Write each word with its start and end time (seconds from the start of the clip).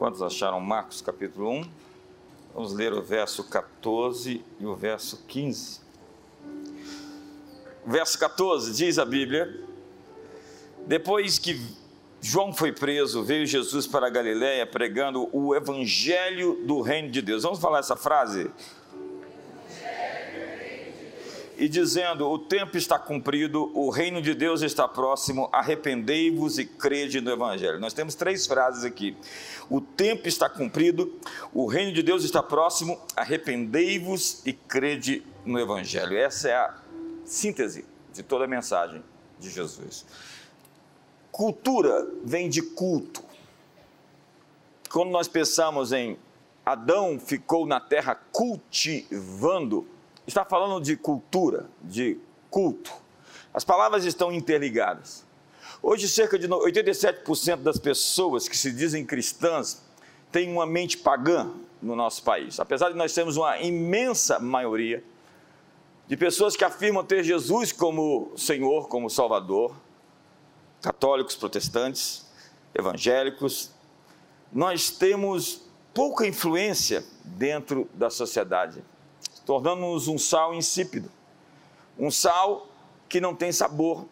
Quantos 0.00 0.22
acharam 0.22 0.58
Marcos 0.60 1.02
capítulo 1.02 1.50
1? 1.50 1.70
Vamos 2.54 2.72
ler 2.72 2.90
o 2.94 3.02
verso 3.02 3.44
14 3.44 4.42
e 4.58 4.64
o 4.64 4.74
verso 4.74 5.22
15. 5.28 5.78
Verso 7.84 8.18
14 8.18 8.72
diz 8.72 8.98
a 8.98 9.04
Bíblia: 9.04 9.62
Depois 10.86 11.38
que 11.38 11.60
João 12.18 12.50
foi 12.50 12.72
preso, 12.72 13.22
veio 13.22 13.46
Jesus 13.46 13.86
para 13.86 14.06
a 14.06 14.10
Galiléia 14.10 14.66
pregando 14.66 15.28
o 15.36 15.54
evangelho 15.54 16.64
do 16.64 16.80
reino 16.80 17.10
de 17.10 17.20
Deus. 17.20 17.42
Vamos 17.42 17.58
falar 17.58 17.80
essa 17.80 17.94
frase? 17.94 18.50
E 21.60 21.68
dizendo: 21.68 22.26
O 22.26 22.38
tempo 22.38 22.78
está 22.78 22.98
cumprido, 22.98 23.70
o 23.78 23.90
reino 23.90 24.22
de 24.22 24.34
Deus 24.34 24.62
está 24.62 24.88
próximo, 24.88 25.46
arrependei-vos 25.52 26.58
e 26.58 26.64
crede 26.64 27.20
no 27.20 27.30
Evangelho. 27.30 27.78
Nós 27.78 27.92
temos 27.92 28.14
três 28.14 28.46
frases 28.46 28.82
aqui. 28.82 29.14
O 29.68 29.78
tempo 29.78 30.26
está 30.26 30.48
cumprido, 30.48 31.20
o 31.52 31.66
reino 31.66 31.92
de 31.92 32.02
Deus 32.02 32.24
está 32.24 32.42
próximo, 32.42 32.98
arrependei-vos 33.14 34.40
e 34.46 34.54
crede 34.54 35.22
no 35.44 35.60
Evangelho. 35.60 36.16
Essa 36.16 36.48
é 36.48 36.54
a 36.54 36.74
síntese 37.26 37.84
de 38.10 38.22
toda 38.22 38.46
a 38.46 38.48
mensagem 38.48 39.04
de 39.38 39.50
Jesus. 39.50 40.06
Cultura 41.30 42.08
vem 42.24 42.48
de 42.48 42.62
culto. 42.62 43.22
Quando 44.88 45.10
nós 45.10 45.28
pensamos 45.28 45.92
em 45.92 46.18
Adão 46.64 47.20
ficou 47.20 47.66
na 47.66 47.80
terra 47.80 48.14
cultivando, 48.32 49.86
está 50.30 50.44
falando 50.44 50.82
de 50.82 50.96
cultura, 50.96 51.68
de 51.82 52.18
culto. 52.50 52.92
As 53.52 53.64
palavras 53.64 54.04
estão 54.04 54.32
interligadas. 54.32 55.24
Hoje, 55.82 56.08
cerca 56.08 56.38
de 56.38 56.48
87% 56.48 57.56
das 57.56 57.78
pessoas 57.78 58.48
que 58.48 58.56
se 58.56 58.72
dizem 58.72 59.04
cristãs 59.04 59.82
têm 60.30 60.52
uma 60.52 60.66
mente 60.66 60.98
pagã 60.98 61.50
no 61.82 61.96
nosso 61.96 62.22
país. 62.22 62.60
Apesar 62.60 62.90
de 62.90 62.96
nós 62.96 63.12
termos 63.12 63.36
uma 63.36 63.58
imensa 63.58 64.38
maioria 64.38 65.02
de 66.06 66.16
pessoas 66.16 66.56
que 66.56 66.64
afirmam 66.64 67.04
ter 67.04 67.24
Jesus 67.24 67.72
como 67.72 68.32
Senhor, 68.36 68.88
como 68.88 69.08
Salvador, 69.08 69.74
católicos, 70.82 71.34
protestantes, 71.34 72.26
evangélicos, 72.74 73.70
nós 74.52 74.90
temos 74.90 75.62
pouca 75.94 76.26
influência 76.26 77.04
dentro 77.24 77.88
da 77.94 78.10
sociedade 78.10 78.82
tornando-nos 79.44 80.08
um 80.08 80.18
sal 80.18 80.54
insípido, 80.54 81.10
um 81.98 82.10
sal 82.10 82.68
que 83.08 83.20
não 83.20 83.34
tem 83.34 83.52
sabor, 83.52 84.06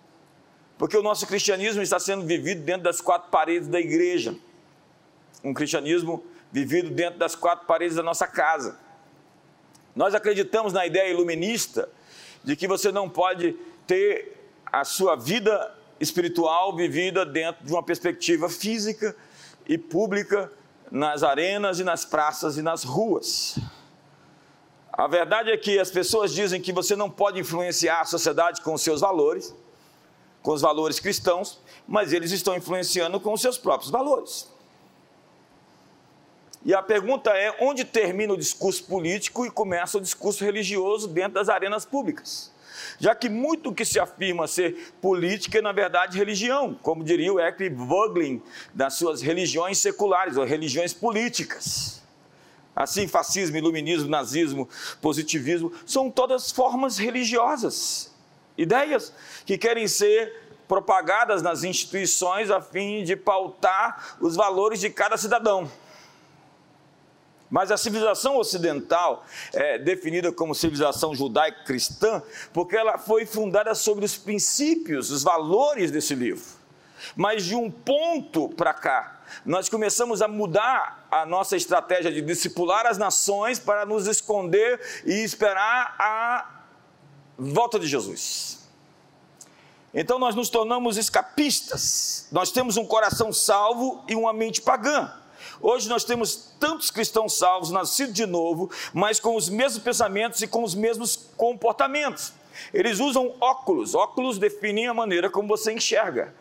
porque 0.77 0.97
o 0.97 1.03
nosso 1.03 1.27
cristianismo 1.27 1.83
está 1.83 1.99
sendo 1.99 2.25
vivido 2.25 2.63
dentro 2.63 2.83
das 2.83 3.01
quatro 3.01 3.31
paredes 3.31 3.69
da 3.69 3.81
igreja, 3.81 4.37
um 5.43 5.55
cristianismo 5.55 6.25
vivido 6.51 6.91
dentro 6.91 7.19
das 7.19 7.35
quatro 7.35 7.67
paredes 7.67 7.97
da 7.97 8.03
nossa 8.03 8.27
casa. 8.27 8.79
Nós 9.95 10.15
acreditamos 10.15 10.73
na 10.73 10.87
ideia 10.87 11.11
iluminista 11.11 11.89
de 12.45 12.57
que 12.57 12.69
você 12.69 12.93
não 12.93 13.09
pode 13.09 13.57
ter 13.87 14.37
a 14.67 14.85
sua 14.85 15.17
vida 15.17 15.75
espiritual 16.01 16.75
vivida 16.75 17.27
dentro 17.27 17.65
de 17.65 17.73
uma 17.73 17.83
perspectiva 17.83 18.49
física 18.49 19.15
e 19.67 19.77
pública 19.77 20.51
nas 20.91 21.23
arenas 21.23 21.81
e 21.81 21.85
nas 21.85 22.05
praças 22.05 22.57
e 22.57 22.63
nas 22.63 22.85
ruas. 22.85 23.59
A 24.99 25.07
verdade 25.07 25.53
é 25.53 25.57
que 25.57 25.79
as 25.79 25.93
pessoas 25.93 26.35
dizem 26.35 26.61
que 26.61 26.73
você 26.73 26.97
não 26.97 27.09
pode 27.09 27.39
influenciar 27.39 28.01
a 28.01 28.05
sociedade 28.05 28.61
com 28.63 28.75
os 28.75 28.83
seus 28.83 29.01
valores, 29.01 29.55
com 30.43 30.51
os 30.51 30.61
valores 30.61 30.99
cristãos, 30.99 31.61
mas 31.87 32.13
eles 32.13 32.33
estão 32.33 32.57
influenciando 32.57 33.21
com 33.21 33.33
os 33.33 33.41
seus 33.41 33.57
próprios 33.57 33.93
valores. 33.93 34.51
E 36.65 36.75
a 36.75 36.83
pergunta 36.83 37.31
é: 37.31 37.57
onde 37.61 37.85
termina 37.85 38.33
o 38.33 38.37
discurso 38.37 38.83
político 38.87 39.47
e 39.47 39.51
começa 39.53 39.99
o 39.99 40.01
discurso 40.01 40.45
religioso 40.45 41.07
dentro 41.07 41.35
das 41.35 41.49
arenas 41.49 41.85
públicas? 41.85 42.53
Já 42.99 43.15
que 43.15 43.29
muito 43.29 43.73
que 43.73 43.85
se 43.85 44.01
afirma 44.01 44.49
ser 44.49 44.95
política 45.01 45.59
é, 45.59 45.63
na 45.63 45.71
verdade, 45.71 46.19
religião, 46.19 46.75
como 46.83 47.05
diria 47.05 47.33
o 47.33 47.39
Eckler 47.39 47.73
Vogelin, 47.73 48.43
das 48.75 48.95
suas 48.95 49.23
religiões 49.23 49.79
seculares 49.79 50.37
ou 50.37 50.45
religiões 50.45 50.93
políticas. 50.93 52.03
Assim, 52.79 53.09
fascismo, 53.09 53.57
iluminismo, 53.57 54.09
nazismo, 54.09 54.69
positivismo, 55.03 55.73
são 55.85 56.09
todas 56.09 56.53
formas 56.53 56.97
religiosas, 56.97 58.15
ideias 58.57 59.13
que 59.45 59.59
querem 59.59 59.89
ser 59.89 60.55
propagadas 60.69 61.43
nas 61.43 61.65
instituições 61.65 62.53
a 62.53 62.61
fim 62.61 63.03
de 63.03 63.17
pautar 63.17 64.17
os 64.21 64.37
valores 64.37 64.79
de 64.79 64.91
cada 64.91 65.17
cidadão. 65.17 65.69
Mas 67.51 67.73
a 67.73 67.77
civilização 67.77 68.37
ocidental 68.37 69.27
é 69.53 69.77
definida 69.77 70.31
como 70.31 70.55
civilização 70.55 71.17
judaica 71.17 71.65
cristã 71.65 72.23
porque 72.53 72.77
ela 72.77 72.97
foi 72.97 73.27
fundada 73.27 73.75
sobre 73.75 74.05
os 74.05 74.17
princípios, 74.17 75.11
os 75.11 75.25
valores 75.25 75.91
desse 75.91 76.15
livro. 76.15 76.45
Mas 77.17 77.45
de 77.45 77.57
um 77.57 77.69
ponto 77.69 78.49
para 78.51 78.73
cá, 78.73 79.18
nós 79.45 79.69
começamos 79.69 80.23
a 80.23 80.29
mudar 80.29 81.07
a 81.11 81.25
nossa 81.25 81.57
estratégia 81.57 82.13
de 82.13 82.21
discipular 82.21 82.87
as 82.87 82.99
nações 82.99 83.59
para 83.59 83.85
nos 83.87 84.07
esconder 84.07 84.81
e 85.05 85.13
esperar 85.23 85.95
a 85.99 86.63
volta 87.39 87.79
de 87.79 87.87
Jesus. 87.87 88.69
Então 89.93 90.19
nós 90.19 90.35
nos 90.35 90.51
tornamos 90.51 90.97
escapistas, 90.97 92.29
nós 92.31 92.51
temos 92.53 92.77
um 92.77 92.85
coração 92.85 93.33
salvo 93.33 94.05
e 94.09 94.15
uma 94.15 94.33
mente 94.33 94.61
pagã. 94.61 95.13
Hoje 95.61 95.89
nós 95.89 96.05
temos 96.05 96.55
tantos 96.61 96.91
cristãos 96.91 97.37
salvos, 97.37 97.71
nascidos 97.71 98.15
de 98.15 98.27
novo, 98.27 98.71
mas 98.93 99.19
com 99.19 99.35
os 99.35 99.49
mesmos 99.49 99.83
pensamentos 99.83 100.43
e 100.43 100.47
com 100.47 100.63
os 100.63 100.75
mesmos 100.75 101.17
comportamentos. 101.37 102.33
Eles 102.73 103.01
usam 103.01 103.35
óculos, 103.41 103.95
óculos 103.95 104.39
definem 104.39 104.89
a 104.89 104.95
maneira 104.95 105.31
como 105.31 105.49
você 105.49 105.73
enxerga 105.73 106.35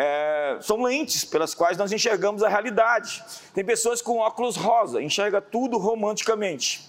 é, 0.00 0.58
são 0.60 0.80
lentes 0.80 1.24
pelas 1.24 1.54
quais 1.54 1.76
nós 1.76 1.90
enxergamos 1.90 2.44
a 2.44 2.48
realidade. 2.48 3.24
Tem 3.52 3.64
pessoas 3.64 4.00
com 4.00 4.18
óculos 4.18 4.54
rosa, 4.54 5.02
enxerga 5.02 5.40
tudo 5.40 5.76
romanticamente. 5.76 6.88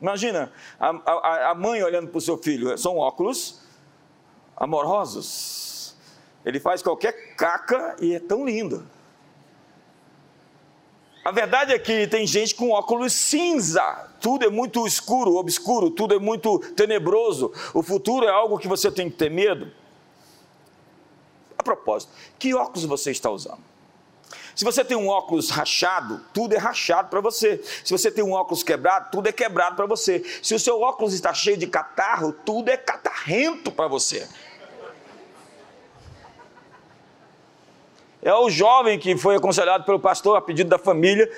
Imagina 0.00 0.52
a, 0.78 0.90
a, 0.90 1.50
a 1.50 1.54
mãe 1.54 1.82
olhando 1.82 2.08
para 2.08 2.18
o 2.18 2.20
seu 2.20 2.36
filho, 2.36 2.76
são 2.76 2.98
óculos 2.98 3.62
amorosos. 4.54 5.96
Ele 6.44 6.60
faz 6.60 6.82
qualquer 6.82 7.34
caca 7.34 7.96
e 7.98 8.14
é 8.14 8.20
tão 8.20 8.44
lindo. 8.44 8.86
A 11.24 11.30
verdade 11.30 11.72
é 11.72 11.78
que 11.78 12.06
tem 12.06 12.26
gente 12.26 12.54
com 12.54 12.72
óculos 12.72 13.14
cinza. 13.14 13.82
Tudo 14.20 14.44
é 14.44 14.50
muito 14.50 14.86
escuro, 14.86 15.36
obscuro, 15.36 15.90
tudo 15.90 16.14
é 16.14 16.18
muito 16.18 16.58
tenebroso. 16.74 17.52
O 17.72 17.82
futuro 17.82 18.26
é 18.26 18.30
algo 18.30 18.58
que 18.58 18.68
você 18.68 18.90
tem 18.90 19.08
que 19.10 19.16
ter 19.16 19.30
medo 19.30 19.72
propósito, 21.62 22.12
que 22.38 22.54
óculos 22.54 22.84
você 22.84 23.10
está 23.10 23.30
usando? 23.30 23.60
Se 24.54 24.64
você 24.64 24.84
tem 24.84 24.96
um 24.96 25.08
óculos 25.08 25.50
rachado, 25.50 26.20
tudo 26.34 26.52
é 26.52 26.58
rachado 26.58 27.08
para 27.08 27.20
você. 27.20 27.62
Se 27.84 27.92
você 27.92 28.10
tem 28.10 28.24
um 28.24 28.32
óculos 28.32 28.64
quebrado, 28.64 29.08
tudo 29.12 29.28
é 29.28 29.32
quebrado 29.32 29.76
para 29.76 29.86
você. 29.86 30.20
Se 30.42 30.52
o 30.52 30.58
seu 30.58 30.80
óculos 30.80 31.14
está 31.14 31.32
cheio 31.32 31.56
de 31.56 31.68
catarro, 31.68 32.32
tudo 32.32 32.68
é 32.68 32.76
catarrento 32.76 33.70
para 33.70 33.86
você. 33.86 34.26
É 38.20 38.34
o 38.34 38.50
jovem 38.50 38.98
que 38.98 39.16
foi 39.16 39.36
aconselhado 39.36 39.84
pelo 39.84 40.00
pastor 40.00 40.36
a 40.36 40.40
pedido 40.40 40.68
da 40.68 40.78
família, 40.78 41.30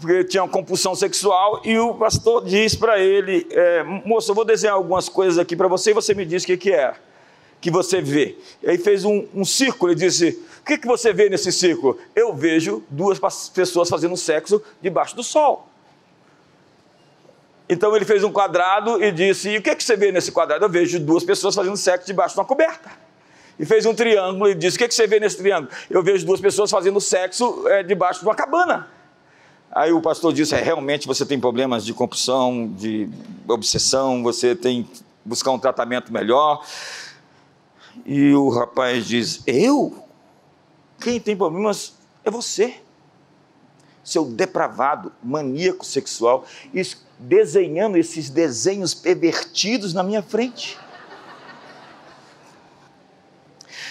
porque 0.00 0.24
tinha 0.24 0.42
uma 0.42 0.48
compulsão 0.50 0.94
sexual, 0.94 1.60
e 1.62 1.78
o 1.78 1.94
pastor 1.94 2.42
diz 2.42 2.74
para 2.74 2.98
ele: 2.98 3.46
é, 3.50 3.82
Moço, 3.82 4.30
eu 4.30 4.34
vou 4.34 4.46
desenhar 4.46 4.76
algumas 4.76 5.10
coisas 5.10 5.38
aqui 5.38 5.54
para 5.54 5.68
você 5.68 5.90
e 5.90 5.94
você 5.94 6.14
me 6.14 6.24
diz 6.24 6.42
o 6.42 6.46
que, 6.46 6.56
que 6.56 6.72
é 6.72 6.94
que 7.64 7.70
você 7.70 7.98
vê. 8.02 8.36
E 8.62 8.68
aí 8.68 8.76
fez 8.76 9.06
um, 9.06 9.26
um 9.34 9.42
círculo 9.42 9.90
e 9.90 9.94
disse: 9.94 10.38
O 10.60 10.64
que, 10.66 10.76
que 10.76 10.86
você 10.86 11.14
vê 11.14 11.30
nesse 11.30 11.50
círculo? 11.50 11.98
Eu 12.14 12.34
vejo 12.34 12.84
duas 12.90 13.18
pessoas 13.48 13.88
fazendo 13.88 14.14
sexo 14.18 14.62
debaixo 14.82 15.16
do 15.16 15.22
sol. 15.22 15.66
Então 17.66 17.96
ele 17.96 18.04
fez 18.04 18.22
um 18.22 18.30
quadrado 18.30 19.02
e 19.02 19.10
disse: 19.10 19.48
E 19.48 19.56
o 19.56 19.62
que, 19.62 19.74
que 19.74 19.82
você 19.82 19.96
vê 19.96 20.12
nesse 20.12 20.30
quadrado? 20.30 20.62
Eu 20.62 20.68
vejo 20.68 21.00
duas 21.00 21.24
pessoas 21.24 21.54
fazendo 21.54 21.74
sexo 21.78 22.06
debaixo 22.06 22.34
de 22.34 22.40
uma 22.40 22.44
coberta. 22.44 22.90
E 23.58 23.64
fez 23.64 23.86
um 23.86 23.94
triângulo 23.94 24.50
e 24.50 24.54
disse: 24.54 24.76
O 24.76 24.80
que, 24.80 24.88
que 24.88 24.94
você 24.94 25.06
vê 25.06 25.18
nesse 25.18 25.38
triângulo? 25.38 25.72
Eu 25.88 26.02
vejo 26.02 26.26
duas 26.26 26.42
pessoas 26.42 26.70
fazendo 26.70 27.00
sexo 27.00 27.66
é, 27.68 27.82
debaixo 27.82 28.20
de 28.20 28.26
uma 28.26 28.34
cabana. 28.34 28.86
Aí 29.72 29.90
o 29.90 30.02
pastor 30.02 30.34
disse: 30.34 30.54
é, 30.54 30.60
realmente 30.60 31.06
você 31.06 31.24
tem 31.24 31.40
problemas 31.40 31.82
de 31.82 31.94
compulsão, 31.94 32.68
de 32.76 33.08
obsessão, 33.48 34.22
você 34.22 34.54
tem 34.54 34.82
que 34.82 35.02
buscar 35.24 35.50
um 35.50 35.58
tratamento 35.58 36.12
melhor. 36.12 36.62
E 38.04 38.32
o 38.34 38.48
rapaz 38.48 39.06
diz: 39.06 39.42
Eu? 39.46 40.04
Quem 41.00 41.20
tem 41.20 41.36
problemas 41.36 41.94
é 42.24 42.30
você. 42.30 42.74
Seu 44.02 44.24
depravado, 44.24 45.12
maníaco 45.22 45.84
sexual, 45.84 46.44
desenhando 47.18 47.96
esses 47.96 48.28
desenhos 48.28 48.92
pervertidos 48.94 49.94
na 49.94 50.02
minha 50.02 50.22
frente. 50.22 50.78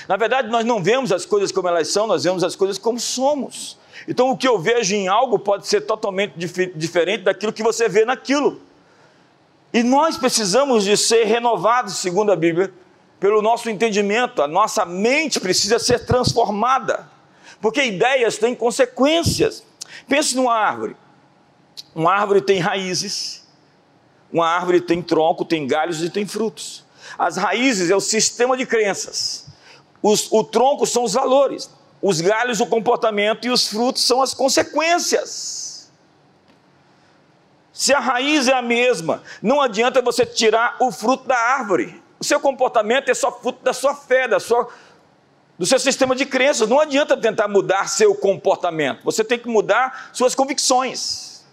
Na 0.08 0.18
verdade, 0.18 0.50
nós 0.50 0.66
não 0.66 0.84
vemos 0.84 1.12
as 1.12 1.26
coisas 1.26 1.52
como 1.52 1.68
elas 1.68 1.88
são, 1.88 2.08
nós 2.08 2.24
vemos 2.24 2.44
as 2.44 2.56
coisas 2.56 2.78
como 2.78 3.00
somos. 3.00 3.78
Então, 4.08 4.30
o 4.30 4.38
que 4.38 4.48
eu 4.48 4.60
vejo 4.60 4.94
em 4.94 5.08
algo 5.08 5.40
pode 5.40 5.68
ser 5.68 5.82
totalmente 5.82 6.34
dif 6.36 6.74
diferente 6.76 7.24
daquilo 7.24 7.54
que 7.54 7.64
você 7.64 7.88
vê 7.88 8.04
naquilo. 8.04 8.62
E 9.72 9.82
nós 9.82 10.18
precisamos 10.18 10.84
de 10.84 10.98
ser 10.98 11.24
renovados, 11.24 11.98
segundo 11.98 12.32
a 12.32 12.36
Bíblia, 12.36 12.72
pelo 13.24 13.42
nosso 13.42 13.70
entendimento. 13.70 14.42
A 14.42 14.50
nossa 14.50 14.84
mente 14.84 15.40
precisa 15.40 15.80
ser 15.80 16.06
transformada, 16.06 17.10
porque 17.62 17.82
ideias 17.82 18.38
têm 18.38 18.54
consequências. 18.54 19.64
Pense 20.10 20.36
numa 20.36 20.54
árvore. 20.54 20.98
Uma 21.96 22.14
árvore 22.14 22.42
tem 22.42 22.60
raízes, 22.60 23.48
uma 24.30 24.46
árvore 24.46 24.82
tem 24.82 25.02
tronco, 25.02 25.46
tem 25.46 25.66
galhos 25.66 26.04
e 26.04 26.10
tem 26.10 26.28
frutos. 26.28 26.84
As 27.18 27.38
raízes 27.38 27.90
é 27.90 27.96
o 27.96 28.02
sistema 28.02 28.58
de 28.58 28.66
crenças. 28.66 29.48
Os, 30.02 30.30
o 30.30 30.44
tronco 30.44 30.86
são 30.86 31.06
os 31.06 31.14
valores, 31.14 31.70
os 32.02 32.20
galhos 32.20 32.60
o 32.60 32.66
comportamento 32.66 33.48
e 33.48 33.52
os 33.52 33.70
frutos 33.70 34.06
são 34.06 34.22
as 34.22 34.34
consequências. 34.34 35.90
Se 37.72 37.94
a 37.94 38.02
raiz 38.02 38.50
é 38.50 38.54
a 38.54 38.62
mesma, 38.62 39.24
não 39.42 39.62
adianta 39.62 40.02
você 40.02 40.26
tirar 40.26 40.76
o 40.82 40.92
fruto 40.92 41.26
da 41.26 41.38
árvore. 41.38 42.03
O 42.24 42.26
seu 42.26 42.40
comportamento 42.40 43.10
é 43.10 43.14
só 43.14 43.30
fruto 43.30 43.62
da 43.66 43.74
sua 43.74 43.94
fé, 43.94 44.30
da 44.30 44.40
sua, 44.40 44.70
do 45.60 45.66
seu 45.66 45.78
sistema 45.78 46.16
de 46.16 46.26
crenças. 46.26 46.70
Não 46.70 46.80
adianta 46.80 47.18
tentar 47.18 47.50
mudar 47.50 47.90
seu 47.90 48.16
comportamento. 48.16 49.04
Você 49.04 49.26
tem 49.26 49.38
que 49.38 49.50
mudar 49.50 50.10
suas 50.14 50.34
convicções. 50.34 51.46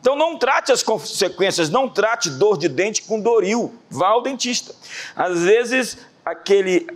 Então 0.00 0.14
não 0.14 0.38
trate 0.38 0.70
as 0.70 0.80
consequências, 0.80 1.68
não 1.68 1.88
trate 1.88 2.30
dor 2.30 2.56
de 2.56 2.68
dente 2.68 3.02
com 3.02 3.20
doril. 3.20 3.74
Vá 3.90 4.10
ao 4.10 4.22
dentista. 4.22 4.72
Às 5.16 5.42
vezes 5.42 5.98
aquele 6.24 6.86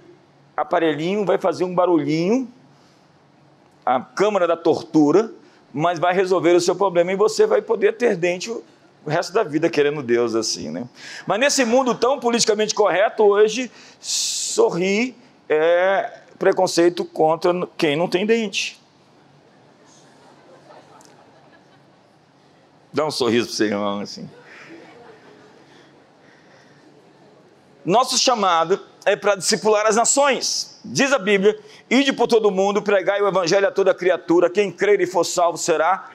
aparelhinho 0.56 1.24
vai 1.24 1.36
fazer 1.36 1.64
um 1.64 1.74
barulhinho, 1.74 2.48
a 3.84 4.00
câmara 4.00 4.46
da 4.46 4.56
tortura, 4.56 5.32
mas 5.72 5.98
vai 5.98 6.14
resolver 6.14 6.52
o 6.52 6.60
seu 6.60 6.76
problema 6.76 7.10
e 7.10 7.16
você 7.16 7.44
vai 7.44 7.60
poder 7.60 7.96
ter 7.96 8.14
dente 8.16 8.56
o 9.04 9.10
resto 9.10 9.32
da 9.32 9.42
vida 9.42 9.68
querendo 9.68 10.02
Deus 10.02 10.34
assim, 10.34 10.70
né? 10.70 10.88
Mas 11.26 11.40
nesse 11.40 11.64
mundo 11.64 11.94
tão 11.94 12.20
politicamente 12.20 12.74
correto 12.74 13.24
hoje, 13.24 13.70
sorrir 14.00 15.14
é 15.48 16.20
preconceito 16.38 17.04
contra 17.04 17.52
quem 17.76 17.96
não 17.96 18.08
tem 18.08 18.24
dente. 18.24 18.80
Dá 22.92 23.06
um 23.06 23.10
sorriso 23.10 23.46
para 23.46 23.52
o 23.52 23.56
seu 23.56 23.66
irmão 23.66 24.00
assim. 24.00 24.28
Nosso 27.84 28.16
chamado 28.16 28.80
é 29.04 29.16
para 29.16 29.34
discipular 29.34 29.86
as 29.86 29.96
nações. 29.96 30.80
Diz 30.84 31.12
a 31.12 31.18
Bíblia: 31.18 31.58
ide 31.90 32.12
por 32.12 32.28
todo 32.28 32.50
mundo, 32.50 32.82
pregai 32.82 33.20
o 33.20 33.26
evangelho 33.26 33.66
a 33.66 33.72
toda 33.72 33.92
criatura. 33.92 34.48
Quem 34.48 34.70
crer 34.70 35.00
e 35.00 35.06
for 35.06 35.24
salvo 35.24 35.58
será. 35.58 36.10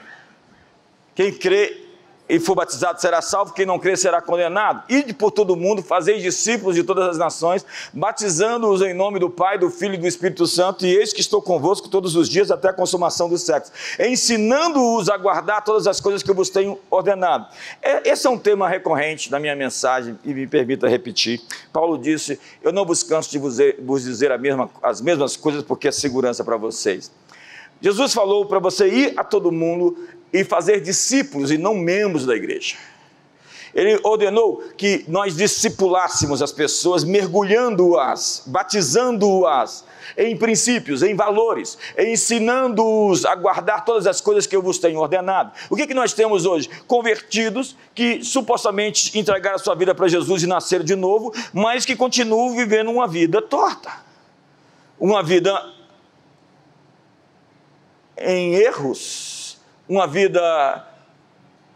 Quem 1.14 1.32
crê 1.32 1.87
e 2.28 2.38
for 2.38 2.54
batizado 2.54 3.00
será 3.00 3.22
salvo, 3.22 3.52
quem 3.52 3.64
não 3.64 3.78
crer 3.78 3.96
será 3.96 4.20
condenado. 4.20 4.82
Ide 4.88 5.14
por 5.14 5.30
todo 5.30 5.56
mundo, 5.56 5.82
fazeis 5.82 6.22
discípulos 6.22 6.76
de 6.76 6.84
todas 6.84 7.08
as 7.08 7.18
nações, 7.18 7.64
batizando-os 7.92 8.82
em 8.82 8.92
nome 8.92 9.18
do 9.18 9.30
Pai, 9.30 9.58
do 9.58 9.70
Filho 9.70 9.94
e 9.94 9.98
do 9.98 10.06
Espírito 10.06 10.46
Santo, 10.46 10.84
e 10.84 10.94
eis 10.94 11.12
que 11.12 11.20
estou 11.20 11.40
convosco 11.40 11.88
todos 11.88 12.16
os 12.16 12.28
dias 12.28 12.50
até 12.50 12.68
a 12.68 12.72
consumação 12.72 13.28
dos 13.28 13.42
séculos, 13.42 13.72
ensinando-os 13.98 15.08
a 15.08 15.16
guardar 15.16 15.64
todas 15.64 15.86
as 15.86 16.00
coisas 16.00 16.22
que 16.22 16.30
eu 16.30 16.34
vos 16.34 16.50
tenho 16.50 16.78
ordenado. 16.90 17.46
É, 17.80 18.10
esse 18.10 18.26
é 18.26 18.30
um 18.30 18.38
tema 18.38 18.68
recorrente 18.68 19.30
da 19.30 19.40
minha 19.40 19.56
mensagem, 19.56 20.18
e 20.24 20.34
me 20.34 20.46
permita 20.46 20.88
repetir. 20.88 21.40
Paulo 21.72 21.96
disse: 21.96 22.38
Eu 22.62 22.72
não 22.72 22.84
vos 22.84 23.02
canso 23.02 23.30
de 23.30 23.38
vos 23.38 24.02
dizer 24.02 24.36
mesma, 24.38 24.70
as 24.82 25.00
mesmas 25.00 25.36
coisas, 25.36 25.62
porque 25.62 25.88
é 25.88 25.92
segurança 25.92 26.44
para 26.44 26.56
vocês. 26.56 27.10
Jesus 27.80 28.12
falou 28.12 28.44
para 28.44 28.58
você 28.58 28.88
ir 28.88 29.14
a 29.16 29.22
todo 29.22 29.52
mundo 29.52 29.96
e 30.32 30.44
fazer 30.44 30.80
discípulos 30.80 31.50
e 31.50 31.58
não 31.58 31.74
membros 31.74 32.26
da 32.26 32.34
igreja. 32.34 32.76
Ele 33.74 34.00
ordenou 34.02 34.62
que 34.76 35.04
nós 35.06 35.36
discipulássemos 35.36 36.42
as 36.42 36.52
pessoas, 36.52 37.04
mergulhando-as, 37.04 38.42
batizando-as 38.46 39.84
em 40.16 40.36
princípios, 40.36 41.02
em 41.02 41.14
valores, 41.14 41.78
ensinando-os 41.96 43.24
a 43.24 43.34
guardar 43.34 43.84
todas 43.84 44.06
as 44.06 44.20
coisas 44.20 44.46
que 44.46 44.56
eu 44.56 44.62
vos 44.62 44.78
tenho 44.78 44.98
ordenado. 44.98 45.52
O 45.70 45.76
que, 45.76 45.86
que 45.86 45.94
nós 45.94 46.12
temos 46.12 46.46
hoje? 46.46 46.68
Convertidos 46.86 47.76
que 47.94 48.24
supostamente 48.24 49.16
entregaram 49.16 49.56
a 49.56 49.60
sua 49.60 49.74
vida 49.74 49.94
para 49.94 50.08
Jesus 50.08 50.42
e 50.42 50.46
nasceram 50.46 50.84
de 50.84 50.96
novo, 50.96 51.32
mas 51.52 51.84
que 51.84 51.94
continuam 51.94 52.56
vivendo 52.56 52.90
uma 52.90 53.06
vida 53.06 53.40
torta, 53.42 53.92
uma 54.98 55.22
vida 55.22 55.72
em 58.16 58.54
erros 58.54 59.37
uma 59.88 60.06
vida 60.06 60.86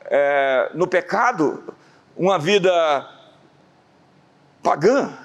é, 0.04 0.70
no 0.74 0.86
pecado, 0.86 1.74
uma 2.16 2.38
vida 2.38 3.08
pagã. 4.62 5.16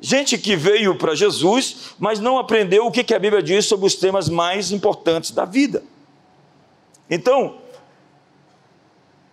Gente 0.00 0.38
que 0.38 0.56
veio 0.56 0.96
para 0.96 1.14
Jesus, 1.14 1.94
mas 1.98 2.18
não 2.18 2.38
aprendeu 2.38 2.86
o 2.86 2.90
que, 2.90 3.04
que 3.04 3.14
a 3.14 3.18
Bíblia 3.18 3.42
diz 3.42 3.66
sobre 3.66 3.86
os 3.86 3.94
temas 3.94 4.28
mais 4.28 4.72
importantes 4.72 5.30
da 5.30 5.44
vida. 5.44 5.82
Então, 7.08 7.58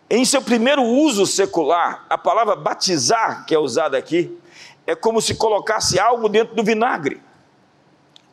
em 0.10 0.24
seu 0.24 0.42
primeiro 0.42 0.84
uso 0.84 1.26
secular, 1.26 2.06
a 2.10 2.18
palavra 2.18 2.56
batizar, 2.56 3.46
que 3.46 3.56
é 3.56 3.60
usada 3.60 3.98
aqui, 3.98 4.38
é 4.86 4.96
como 4.96 5.22
se 5.22 5.36
colocasse 5.36 6.00
algo 6.00 6.30
dentro 6.30 6.56
do 6.56 6.64
vinagre. 6.64 7.22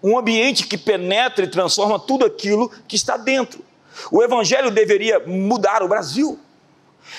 Um 0.02 0.18
ambiente 0.18 0.66
que 0.66 0.76
penetra 0.76 1.44
e 1.44 1.48
transforma 1.48 1.98
tudo 1.98 2.24
aquilo 2.24 2.70
que 2.86 2.94
está 2.94 3.16
dentro. 3.16 3.64
O 4.10 4.22
Evangelho 4.22 4.70
deveria 4.70 5.20
mudar 5.20 5.82
o 5.82 5.88
Brasil. 5.88 6.38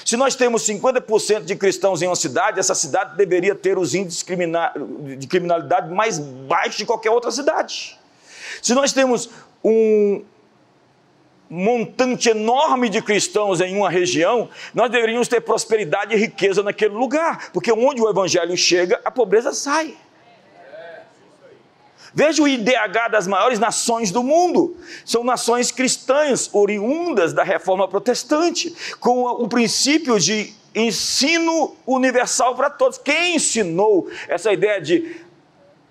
Se 0.04 0.18
nós 0.18 0.36
temos 0.36 0.64
50% 0.68 1.44
de 1.44 1.56
cristãos 1.56 2.02
em 2.02 2.08
uma 2.08 2.16
cidade, 2.16 2.60
essa 2.60 2.74
cidade 2.74 3.16
deveria 3.16 3.54
ter 3.54 3.78
os 3.78 3.94
índices 3.94 4.26
de 5.18 5.28
criminalidade 5.28 5.94
mais 5.94 6.18
baixos 6.18 6.78
de 6.78 6.86
qualquer 6.86 7.12
outra 7.12 7.32
cidade. 7.32 8.00
Se 8.62 8.74
nós 8.74 8.92
temos 8.92 9.30
um 9.64 10.24
montante 11.48 12.30
enorme 12.30 12.90
de 12.90 13.02
cristãos 13.02 13.62
em 13.62 13.78
uma 13.78 13.90
região, 13.90 14.50
nós 14.74 14.90
deveríamos 14.90 15.28
ter 15.28 15.42
prosperidade 15.42 16.16
e 16.16 16.18
riqueza 16.18 16.64
naquele 16.64 16.96
lugar, 16.96 17.52
porque 17.52 17.72
onde 17.72 18.02
o 18.02 18.10
evangelho 18.10 18.58
chega, 18.58 19.00
a 19.06 19.12
pobreza 19.12 19.54
sai. 19.54 19.96
Veja 22.16 22.42
o 22.42 22.48
IDH 22.48 23.10
das 23.12 23.28
maiores 23.28 23.60
nações 23.60 24.10
do 24.10 24.24
mundo. 24.24 24.78
São 25.04 25.22
nações 25.22 25.70
cristãs, 25.70 26.50
oriundas 26.54 27.34
da 27.34 27.44
reforma 27.44 27.90
protestante, 27.90 28.74
com 29.02 29.24
o 29.24 29.50
princípio 29.50 30.18
de 30.18 30.54
ensino 30.74 31.76
universal 31.86 32.56
para 32.56 32.70
todos. 32.70 32.98
Quem 32.98 33.36
ensinou 33.36 34.10
essa 34.30 34.54
ideia 34.54 34.80
de 34.80 35.18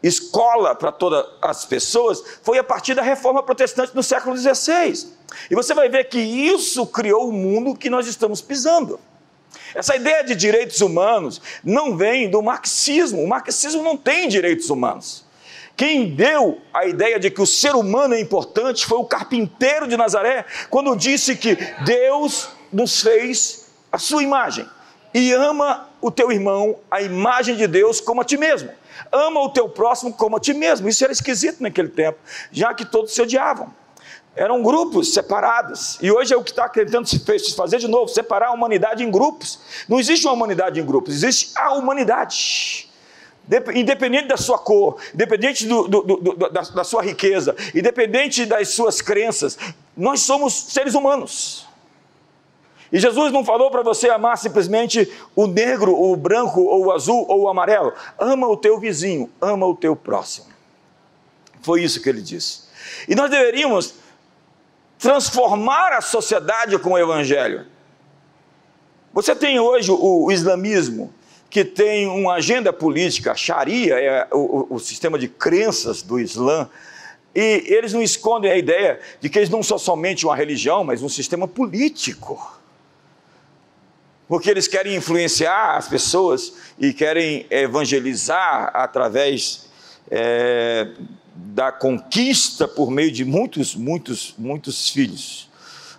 escola 0.02 0.74
para 0.74 0.90
todas 0.90 1.26
as 1.42 1.66
pessoas 1.66 2.22
foi 2.42 2.58
a 2.58 2.64
partir 2.64 2.94
da 2.94 3.02
reforma 3.02 3.42
protestante 3.42 3.94
no 3.94 4.02
século 4.02 4.34
XVI. 4.34 5.06
E 5.50 5.54
você 5.54 5.74
vai 5.74 5.90
ver 5.90 6.04
que 6.04 6.18
isso 6.18 6.86
criou 6.86 7.28
o 7.28 7.32
mundo 7.32 7.76
que 7.76 7.90
nós 7.90 8.06
estamos 8.06 8.40
pisando. 8.40 8.98
Essa 9.74 9.94
ideia 9.94 10.24
de 10.24 10.34
direitos 10.34 10.80
humanos 10.80 11.42
não 11.62 11.98
vem 11.98 12.30
do 12.30 12.40
marxismo. 12.40 13.22
O 13.22 13.28
marxismo 13.28 13.82
não 13.82 13.94
tem 13.94 14.26
direitos 14.26 14.70
humanos. 14.70 15.24
Quem 15.76 16.14
deu 16.14 16.60
a 16.72 16.86
ideia 16.86 17.18
de 17.18 17.30
que 17.30 17.42
o 17.42 17.46
ser 17.46 17.74
humano 17.74 18.14
é 18.14 18.20
importante 18.20 18.86
foi 18.86 18.98
o 18.98 19.04
carpinteiro 19.04 19.88
de 19.88 19.96
Nazaré, 19.96 20.44
quando 20.70 20.94
disse 20.96 21.34
que 21.36 21.56
Deus 21.84 22.48
nos 22.72 23.00
fez 23.00 23.72
a 23.90 23.98
sua 23.98 24.22
imagem 24.22 24.68
e 25.12 25.32
ama 25.32 25.88
o 26.00 26.10
teu 26.10 26.30
irmão, 26.30 26.76
a 26.90 27.00
imagem 27.00 27.56
de 27.56 27.66
Deus, 27.66 28.00
como 28.00 28.20
a 28.20 28.24
ti 28.24 28.36
mesmo. 28.36 28.70
Ama 29.10 29.40
o 29.40 29.48
teu 29.48 29.68
próximo 29.68 30.12
como 30.12 30.36
a 30.36 30.40
ti 30.40 30.52
mesmo. 30.52 30.88
Isso 30.88 31.02
era 31.04 31.12
esquisito 31.12 31.62
naquele 31.62 31.88
tempo, 31.88 32.18
já 32.50 32.74
que 32.74 32.84
todos 32.84 33.14
se 33.14 33.22
odiavam. 33.22 33.72
Eram 34.36 34.62
grupos 34.62 35.14
separados. 35.14 35.98
E 36.02 36.10
hoje 36.10 36.34
é 36.34 36.36
o 36.36 36.42
que 36.42 36.50
está 36.50 36.68
tentando 36.68 37.08
se 37.08 37.54
fazer 37.54 37.78
de 37.78 37.86
novo: 37.86 38.08
separar 38.08 38.48
a 38.48 38.52
humanidade 38.52 39.04
em 39.04 39.10
grupos. 39.10 39.60
Não 39.88 40.00
existe 40.00 40.26
uma 40.26 40.34
humanidade 40.34 40.80
em 40.80 40.84
grupos, 40.84 41.14
existe 41.14 41.52
a 41.56 41.72
humanidade 41.74 42.90
independente 43.74 44.28
da 44.28 44.36
sua 44.36 44.58
cor, 44.58 44.96
independente 45.12 45.66
do, 45.66 45.86
do, 45.86 46.02
do, 46.02 46.36
da, 46.36 46.60
da 46.62 46.84
sua 46.84 47.02
riqueza, 47.02 47.54
independente 47.74 48.46
das 48.46 48.70
suas 48.70 49.00
crenças, 49.00 49.58
nós 49.96 50.20
somos 50.20 50.54
seres 50.54 50.94
humanos. 50.94 51.66
E 52.92 52.98
Jesus 52.98 53.32
não 53.32 53.44
falou 53.44 53.70
para 53.70 53.82
você 53.82 54.08
amar 54.08 54.38
simplesmente 54.38 55.12
o 55.34 55.46
negro, 55.46 55.92
ou 55.94 56.12
o 56.12 56.16
branco, 56.16 56.62
ou 56.62 56.86
o 56.86 56.92
azul, 56.92 57.26
ou 57.28 57.42
o 57.42 57.48
amarelo. 57.48 57.92
Ama 58.18 58.46
o 58.46 58.56
teu 58.56 58.78
vizinho, 58.78 59.30
ama 59.40 59.66
o 59.66 59.74
teu 59.74 59.96
próximo. 59.96 60.46
Foi 61.60 61.82
isso 61.82 62.00
que 62.00 62.08
ele 62.08 62.22
disse. 62.22 62.64
E 63.08 63.14
nós 63.14 63.30
deveríamos 63.30 63.94
transformar 64.98 65.92
a 65.92 66.00
sociedade 66.00 66.78
com 66.78 66.90
o 66.90 66.98
evangelho. 66.98 67.66
Você 69.12 69.34
tem 69.34 69.58
hoje 69.58 69.90
o, 69.90 70.26
o 70.26 70.32
islamismo, 70.32 71.12
que 71.54 71.64
tem 71.64 72.08
uma 72.08 72.34
agenda 72.34 72.72
política, 72.72 73.30
a 73.30 73.36
Sharia 73.36 73.94
é 73.94 74.26
o, 74.32 74.74
o, 74.74 74.80
sistema 74.80 75.16
de 75.16 75.28
crenças 75.28 76.02
do 76.02 76.18
Islã, 76.18 76.68
e 77.32 77.62
eles 77.68 77.92
não 77.92 78.02
escondem 78.02 78.50
a 78.50 78.58
ideia 78.58 78.98
de 79.20 79.28
que 79.28 79.38
eles 79.38 79.48
não 79.48 79.62
são 79.62 79.78
somente 79.78 80.26
uma 80.26 80.34
religião, 80.34 80.82
mas 80.82 81.00
um 81.00 81.08
sistema 81.08 81.46
político. 81.46 82.60
Porque 84.26 84.50
eles 84.50 84.66
querem 84.66 84.96
influenciar 84.96 85.76
as 85.76 85.86
pessoas 85.86 86.54
e 86.76 86.92
querem 86.92 87.46
evangelizar 87.48 88.72
através 88.74 89.66
é, 90.10 90.88
da 91.36 91.70
conquista 91.70 92.66
por 92.66 92.90
meio 92.90 93.12
de 93.12 93.24
muitos, 93.24 93.76
muitos, 93.76 94.34
muitos 94.36 94.88
filhos. 94.90 95.48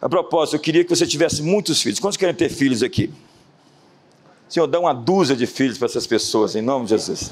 A 0.02 0.10
propósito, 0.10 0.58
eu 0.58 0.60
queria 0.60 0.84
que 0.84 0.94
você 0.94 1.08
tivesse 1.08 1.42
muitos 1.42 1.82
filhos. 1.82 1.98
Quantos 1.98 2.18
querem 2.18 2.36
ter 2.36 2.50
filhos 2.50 2.84
aqui? 2.84 3.10
Senhor, 4.48 4.68
dá 4.68 4.80
uma 4.80 4.94
dúzia 4.94 5.36
de 5.36 5.48
filhos 5.48 5.78
para 5.78 5.88
essas 5.88 6.06
pessoas, 6.06 6.56
em 6.56 6.62
nome 6.62 6.86
de 6.86 6.92
Jesus. 6.92 7.32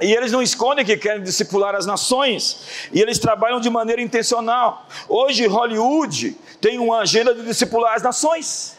E 0.00 0.12
eles 0.12 0.30
não 0.30 0.42
escondem 0.42 0.84
que 0.84 0.96
querem 0.96 1.22
discipular 1.22 1.74
as 1.74 1.86
nações, 1.86 2.88
e 2.92 3.00
eles 3.00 3.18
trabalham 3.18 3.60
de 3.60 3.70
maneira 3.70 4.00
intencional. 4.02 4.86
Hoje, 5.08 5.46
Hollywood 5.46 6.36
tem 6.60 6.78
uma 6.78 7.00
agenda 7.00 7.34
de 7.34 7.42
discipular 7.42 7.94
as 7.94 8.02
nações. 8.02 8.76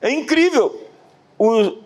É 0.00 0.10
incrível. 0.10 0.86
O, 1.38 1.78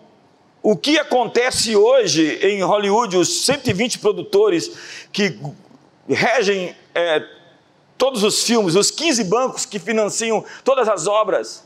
o 0.61 0.75
que 0.75 0.97
acontece 0.99 1.75
hoje 1.75 2.39
em 2.41 2.61
Hollywood, 2.63 3.15
os 3.15 3.45
120 3.45 3.99
produtores 3.99 4.71
que 5.11 5.39
regem 6.09 6.75
é, 6.93 7.25
todos 7.97 8.23
os 8.23 8.43
filmes, 8.43 8.75
os 8.75 8.91
15 8.91 9.23
bancos 9.25 9.65
que 9.65 9.79
financiam 9.79 10.43
todas 10.63 10.89
as 10.89 11.07
obras, 11.07 11.65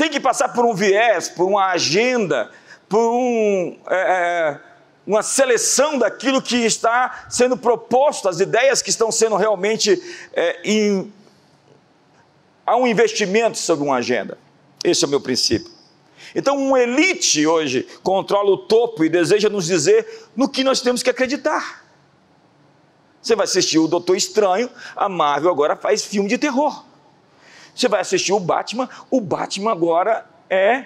tem 0.00 0.08
que 0.08 0.18
passar 0.18 0.48
por 0.48 0.64
um 0.64 0.72
viés, 0.72 1.28
por 1.28 1.46
uma 1.46 1.66
agenda, 1.66 2.50
por 2.88 3.12
um, 3.12 3.78
é, 3.86 3.96
é, 3.96 4.60
uma 5.06 5.22
seleção 5.22 5.98
daquilo 5.98 6.40
que 6.40 6.56
está 6.56 7.26
sendo 7.28 7.54
proposto, 7.54 8.26
as 8.26 8.40
ideias 8.40 8.80
que 8.80 8.88
estão 8.88 9.12
sendo 9.12 9.36
realmente. 9.36 10.02
É, 10.32 10.58
em, 10.64 11.12
há 12.64 12.76
um 12.76 12.86
investimento 12.86 13.58
sobre 13.58 13.84
uma 13.84 13.96
agenda. 13.96 14.38
Esse 14.82 15.04
é 15.04 15.06
o 15.06 15.10
meu 15.10 15.20
princípio. 15.20 15.70
Então, 16.34 16.56
uma 16.56 16.80
elite 16.80 17.46
hoje 17.46 17.86
controla 18.02 18.52
o 18.52 18.56
topo 18.56 19.04
e 19.04 19.08
deseja 19.10 19.50
nos 19.50 19.66
dizer 19.66 20.30
no 20.34 20.48
que 20.48 20.64
nós 20.64 20.80
temos 20.80 21.02
que 21.02 21.10
acreditar. 21.10 21.84
Você 23.20 23.36
vai 23.36 23.44
assistir 23.44 23.78
o 23.78 23.86
Doutor 23.86 24.16
Estranho, 24.16 24.70
a 24.96 25.10
Marvel 25.10 25.50
agora 25.50 25.76
faz 25.76 26.02
filme 26.02 26.26
de 26.26 26.38
terror. 26.38 26.88
Você 27.74 27.88
vai 27.88 28.00
assistir 28.00 28.32
o 28.32 28.40
Batman, 28.40 28.88
o 29.10 29.20
Batman 29.20 29.72
agora 29.72 30.26
é. 30.48 30.84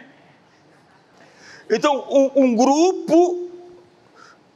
Então, 1.71 2.07
um, 2.11 2.45
um 2.45 2.55
grupo 2.55 3.51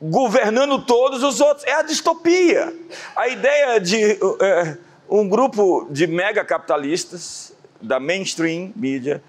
governando 0.01 0.85
todos 0.85 1.23
os 1.23 1.41
outros 1.41 1.67
é 1.67 1.73
a 1.73 1.83
distopia. 1.83 2.73
A 3.17 3.29
ideia 3.29 3.81
de 3.81 4.19
é, 4.41 4.77
um 5.09 5.29
grupo 5.29 5.89
de 5.91 6.07
mega 6.07 6.45
capitalistas, 6.45 7.53
da 7.81 8.01
mainstream 8.01 8.73
mídia 8.75 9.23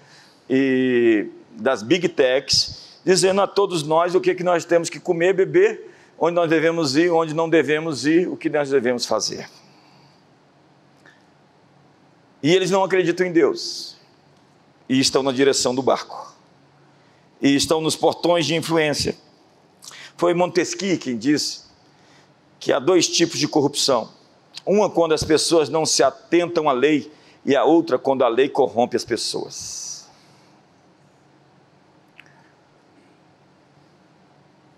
e 0.48 1.28
das 1.52 1.82
big 1.82 2.08
techs, 2.08 2.98
dizendo 3.04 3.40
a 3.40 3.46
todos 3.46 3.82
nós 3.82 4.14
o 4.14 4.20
que, 4.20 4.34
que 4.34 4.44
nós 4.44 4.64
temos 4.64 4.90
que 4.90 5.00
comer, 5.00 5.32
beber, 5.32 5.90
onde 6.18 6.34
nós 6.34 6.50
devemos 6.50 6.96
ir, 6.96 7.10
onde 7.10 7.34
não 7.34 7.48
devemos 7.48 8.06
ir, 8.06 8.28
o 8.28 8.36
que 8.36 8.48
nós 8.48 8.68
devemos 8.70 9.06
fazer. 9.06 9.48
E 12.42 12.54
eles 12.54 12.70
não 12.70 12.82
acreditam 12.82 13.26
em 13.26 13.32
Deus. 13.32 13.96
E 14.88 14.98
estão 14.98 15.22
na 15.22 15.32
direção 15.32 15.74
do 15.74 15.82
barco. 15.82 16.34
E 17.40 17.54
estão 17.54 17.80
nos 17.80 17.96
portões 17.96 18.46
de 18.46 18.54
influência. 18.54 19.16
Foi 20.16 20.34
Montesquieu 20.34 20.98
quem 20.98 21.16
disse 21.16 21.62
que 22.58 22.72
há 22.72 22.78
dois 22.78 23.08
tipos 23.08 23.38
de 23.38 23.48
corrupção. 23.48 24.10
Uma 24.66 24.90
quando 24.90 25.12
as 25.12 25.24
pessoas 25.24 25.68
não 25.68 25.86
se 25.86 26.02
atentam 26.02 26.68
à 26.68 26.72
lei 26.72 27.10
e 27.44 27.56
a 27.56 27.64
outra 27.64 27.98
quando 27.98 28.22
a 28.22 28.28
lei 28.28 28.48
corrompe 28.48 28.96
as 28.96 29.04
pessoas. 29.04 30.08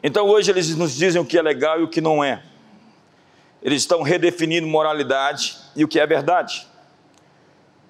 Então 0.03 0.27
hoje 0.27 0.51
eles 0.51 0.75
nos 0.77 0.95
dizem 0.95 1.21
o 1.21 1.25
que 1.25 1.39
é 1.39 1.43
legal 1.43 1.81
e 1.81 1.85
o 1.85 1.89
que 1.89 2.01
não 2.01 2.23
é. 2.23 2.43
Eles 3.63 3.83
estão 3.83 4.03
redefinindo 4.03 4.67
moralidade 4.67 5.57
e 5.77 5.85
o 5.85 5.89
que 5.89 6.01
é 6.01 6.07
verdade. 6.07 6.67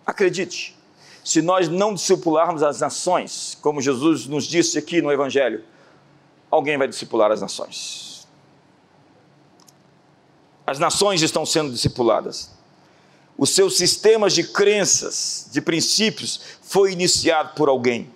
Acredite, 0.07 0.77
se 1.25 1.41
nós 1.41 1.69
não 1.69 1.95
discipularmos 1.95 2.63
as 2.63 2.81
nações, 2.81 3.57
como 3.61 3.81
Jesus 3.81 4.27
nos 4.27 4.45
disse 4.45 4.79
aqui 4.79 5.01
no 5.01 5.13
Evangelho, 5.13 5.65
alguém 6.51 6.77
vai 6.77 6.89
discipular 6.89 7.31
as 7.31 7.41
nações. 7.41 8.27
As 10.67 10.79
nações 10.79 11.23
estão 11.23 11.47
sendo 11.47 11.71
discipuladas. 11.71 12.51
Os 13.37 13.51
seus 13.51 13.77
sistemas 13.77 14.35
de 14.35 14.45
crenças, 14.45 15.49
de 15.51 15.61
princípios, 15.61 16.41
foi 16.63 16.93
iniciado 16.93 17.55
por 17.55 17.69
alguém. 17.69 18.11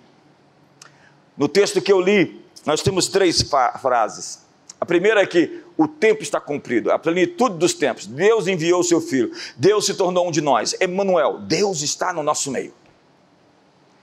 No 1.37 1.47
texto 1.47 1.81
que 1.81 1.91
eu 1.91 1.99
li, 1.99 2.41
nós 2.65 2.81
temos 2.81 3.07
três 3.07 3.43
frases. 3.81 4.45
A 4.79 4.85
primeira 4.85 5.21
é 5.21 5.25
que 5.25 5.63
o 5.77 5.87
tempo 5.87 6.23
está 6.23 6.41
cumprido, 6.41 6.91
a 6.91 6.97
plenitude 6.97 7.57
dos 7.57 7.73
tempos. 7.73 8.07
Deus 8.07 8.47
enviou 8.47 8.81
o 8.81 8.83
seu 8.83 8.99
filho, 8.99 9.31
Deus 9.55 9.85
se 9.85 9.93
tornou 9.93 10.27
um 10.27 10.31
de 10.31 10.41
nós. 10.41 10.75
Emmanuel, 10.81 11.39
Deus 11.39 11.81
está 11.81 12.11
no 12.11 12.23
nosso 12.23 12.51
meio. 12.51 12.73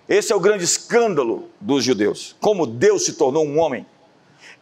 Esse 0.08 0.32
é 0.32 0.36
o 0.36 0.40
grande 0.40 0.64
escândalo 0.64 1.48
dos 1.60 1.82
judeus, 1.82 2.36
como 2.40 2.66
Deus 2.66 3.04
se 3.04 3.14
tornou 3.14 3.44
um 3.44 3.58
homem. 3.58 3.86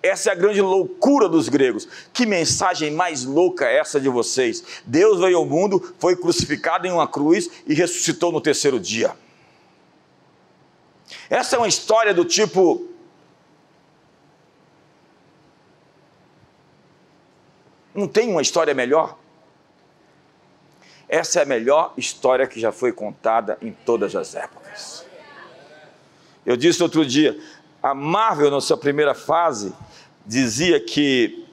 Essa 0.03 0.31
é 0.31 0.33
a 0.33 0.37
grande 0.37 0.61
loucura 0.61 1.29
dos 1.29 1.49
gregos. 1.49 1.87
Que 2.13 2.27
mensagem 2.27 2.91
mais 2.91 3.25
louca 3.25 3.67
é 3.67 3.79
essa 3.79 4.01
de 4.01 4.09
vocês? 4.09 4.63
Deus 4.85 5.21
veio 5.21 5.37
ao 5.37 5.47
mundo, 5.47 5.95
foi 5.99 6.17
crucificado 6.17 6.87
em 6.87 6.91
uma 6.91 7.07
cruz 7.07 7.49
e 7.67 7.75
ressuscitou 7.75 8.33
no 8.33 8.41
terceiro 8.41 8.81
dia. 8.81 9.15
Essa 11.31 11.57
é 11.57 11.59
uma 11.59 11.69
história 11.69 12.13
do 12.13 12.25
tipo 12.25 12.92
Não 17.95 18.09
tem 18.09 18.31
uma 18.31 18.41
história 18.41 18.73
melhor? 18.75 19.19
Essa 21.09 21.41
é 21.41 21.43
a 21.43 21.47
melhor 21.47 21.93
história 21.97 22.47
que 22.47 22.59
já 22.59 22.73
foi 22.73 22.91
contada 22.93 23.59
em 23.61 23.73
todas 23.73 24.17
as 24.17 24.35
épocas. 24.35 25.05
Eu 26.45 26.57
disse 26.57 26.83
outro 26.83 27.05
dia, 27.05 27.39
a 27.83 27.95
Marvel, 27.95 28.51
na 28.51 28.61
sua 28.61 28.79
primeira 28.79 29.15
fase, 29.15 29.75
dizia 30.27 30.81
que, 30.81 31.47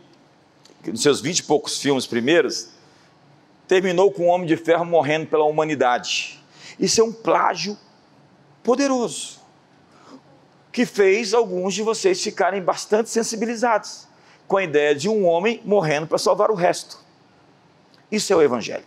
que 0.81 0.91
nos 0.91 1.01
seus 1.01 1.19
vinte 1.19 1.39
e 1.39 1.43
poucos 1.43 1.81
filmes 1.81 2.08
primeiros, 2.08 2.69
terminou 3.67 4.12
com 4.12 4.24
o 4.24 4.27
Homem 4.27 4.48
de 4.48 4.55
Ferro 4.55 4.86
morrendo 4.86 5.27
pela 5.27 5.43
humanidade. 5.43 6.41
Isso 6.79 7.01
é 7.01 7.03
um 7.03 7.12
plágio 7.12 7.77
poderoso, 8.63 9.39
que 10.72 10.86
fez 10.86 11.34
alguns 11.34 11.74
de 11.74 11.84
vocês 11.84 12.24
ficarem 12.24 12.62
bastante 12.62 13.10
sensibilizados 13.10 14.09
com 14.50 14.58
a 14.58 14.63
ideia 14.63 14.96
de 14.96 15.08
um 15.08 15.27
homem 15.27 15.62
morrendo 15.63 16.08
para 16.08 16.18
salvar 16.18 16.50
o 16.50 16.56
resto. 16.56 16.98
Isso 18.12 18.34
é 18.34 18.36
o 18.36 18.41
Evangelho. 18.41 18.84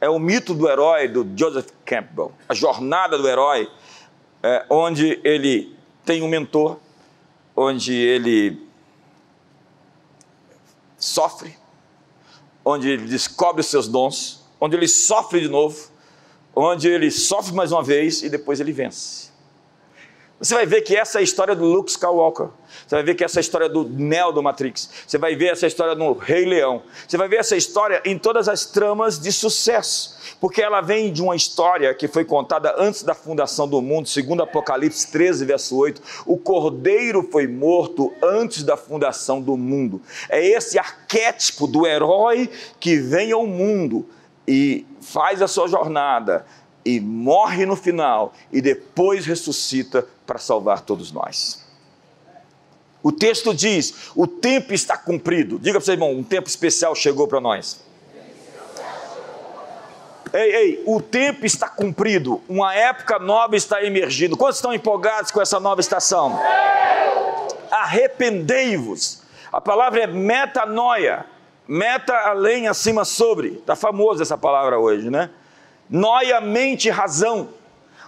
É 0.00 0.08
o 0.08 0.18
mito 0.18 0.52
do 0.52 0.68
herói 0.68 1.06
do 1.06 1.24
Joseph 1.36 1.68
Campbell, 1.84 2.32
a 2.48 2.52
jornada 2.52 3.16
do 3.16 3.28
herói, 3.28 3.70
é, 4.42 4.66
onde 4.68 5.20
ele 5.22 5.76
tem 6.04 6.22
um 6.22 6.28
mentor, 6.28 6.80
onde 7.54 7.94
ele 7.94 8.66
sofre, 10.98 11.56
onde 12.64 12.90
ele 12.90 13.06
descobre 13.06 13.60
os 13.60 13.68
seus 13.68 13.86
dons, 13.86 14.44
onde 14.60 14.76
ele 14.76 14.88
sofre 14.88 15.40
de 15.40 15.48
novo, 15.48 15.88
onde 16.54 16.88
ele 16.88 17.12
sofre 17.12 17.54
mais 17.54 17.70
uma 17.70 17.82
vez 17.82 18.24
e 18.24 18.28
depois 18.28 18.58
ele 18.58 18.72
vence. 18.72 19.30
Você 20.42 20.56
vai 20.56 20.66
ver 20.66 20.80
que 20.80 20.96
essa 20.96 21.18
é 21.18 21.20
a 21.20 21.22
história 21.22 21.54
do 21.54 21.64
Luke 21.64 21.88
Skywalker. 21.88 22.48
Você 22.84 22.96
vai 22.96 23.04
ver 23.04 23.14
que 23.14 23.22
essa 23.22 23.38
é 23.38 23.40
a 23.40 23.42
história 23.42 23.68
do 23.68 23.84
Neo 23.88 24.32
do 24.32 24.42
Matrix. 24.42 24.90
Você 25.06 25.16
vai 25.16 25.36
ver 25.36 25.52
essa 25.52 25.68
história 25.68 25.94
no 25.94 26.14
Rei 26.14 26.44
Leão. 26.44 26.82
Você 27.06 27.16
vai 27.16 27.28
ver 27.28 27.36
essa 27.36 27.54
história 27.54 28.02
em 28.04 28.18
todas 28.18 28.48
as 28.48 28.66
tramas 28.66 29.20
de 29.20 29.30
sucesso. 29.30 30.18
Porque 30.40 30.60
ela 30.60 30.80
vem 30.80 31.12
de 31.12 31.22
uma 31.22 31.36
história 31.36 31.94
que 31.94 32.08
foi 32.08 32.24
contada 32.24 32.74
antes 32.76 33.04
da 33.04 33.14
fundação 33.14 33.68
do 33.68 33.80
mundo, 33.80 34.08
segundo 34.08 34.42
Apocalipse 34.42 35.12
13, 35.12 35.44
verso 35.44 35.76
8. 35.76 36.02
O 36.26 36.36
cordeiro 36.36 37.22
foi 37.30 37.46
morto 37.46 38.12
antes 38.20 38.64
da 38.64 38.76
fundação 38.76 39.40
do 39.40 39.56
mundo. 39.56 40.02
É 40.28 40.44
esse 40.44 40.76
arquétipo 40.76 41.68
do 41.68 41.86
herói 41.86 42.50
que 42.80 42.96
vem 42.96 43.30
ao 43.30 43.46
mundo 43.46 44.04
e 44.48 44.84
faz 45.00 45.40
a 45.40 45.46
sua 45.46 45.68
jornada 45.68 46.44
e 46.84 47.00
morre 47.00 47.64
no 47.64 47.76
final 47.76 48.32
e 48.50 48.60
depois 48.60 49.24
ressuscita 49.24 50.04
para 50.26 50.38
salvar 50.38 50.80
todos 50.80 51.12
nós. 51.12 51.64
O 53.02 53.10
texto 53.10 53.52
diz: 53.52 54.10
o 54.14 54.26
tempo 54.26 54.72
está 54.72 54.96
cumprido. 54.96 55.58
Diga 55.58 55.78
para 55.78 55.84
você, 55.84 55.92
irmão, 55.92 56.12
um 56.12 56.22
tempo 56.22 56.48
especial 56.48 56.94
chegou 56.94 57.26
para 57.26 57.40
nós. 57.40 57.84
Ei, 60.32 60.54
ei, 60.54 60.82
o 60.86 60.98
tempo 60.98 61.44
está 61.44 61.68
cumprido, 61.68 62.40
uma 62.48 62.74
época 62.74 63.18
nova 63.18 63.54
está 63.54 63.84
emergindo. 63.84 64.34
Quantos 64.34 64.56
estão 64.56 64.72
empolgados 64.72 65.30
com 65.30 65.42
essa 65.42 65.60
nova 65.60 65.80
estação? 65.82 66.38
Arrependei-vos. 67.70 69.22
A 69.52 69.60
palavra 69.60 70.04
é 70.04 70.06
metanoia. 70.06 71.26
Meta 71.68 72.14
além, 72.14 72.66
acima, 72.66 73.04
sobre. 73.04 73.54
Está 73.54 73.76
famosa 73.76 74.22
essa 74.22 74.38
palavra 74.38 74.78
hoje, 74.78 75.10
né? 75.10 75.28
Noia, 75.88 76.40
mente, 76.40 76.88
razão. 76.88 77.50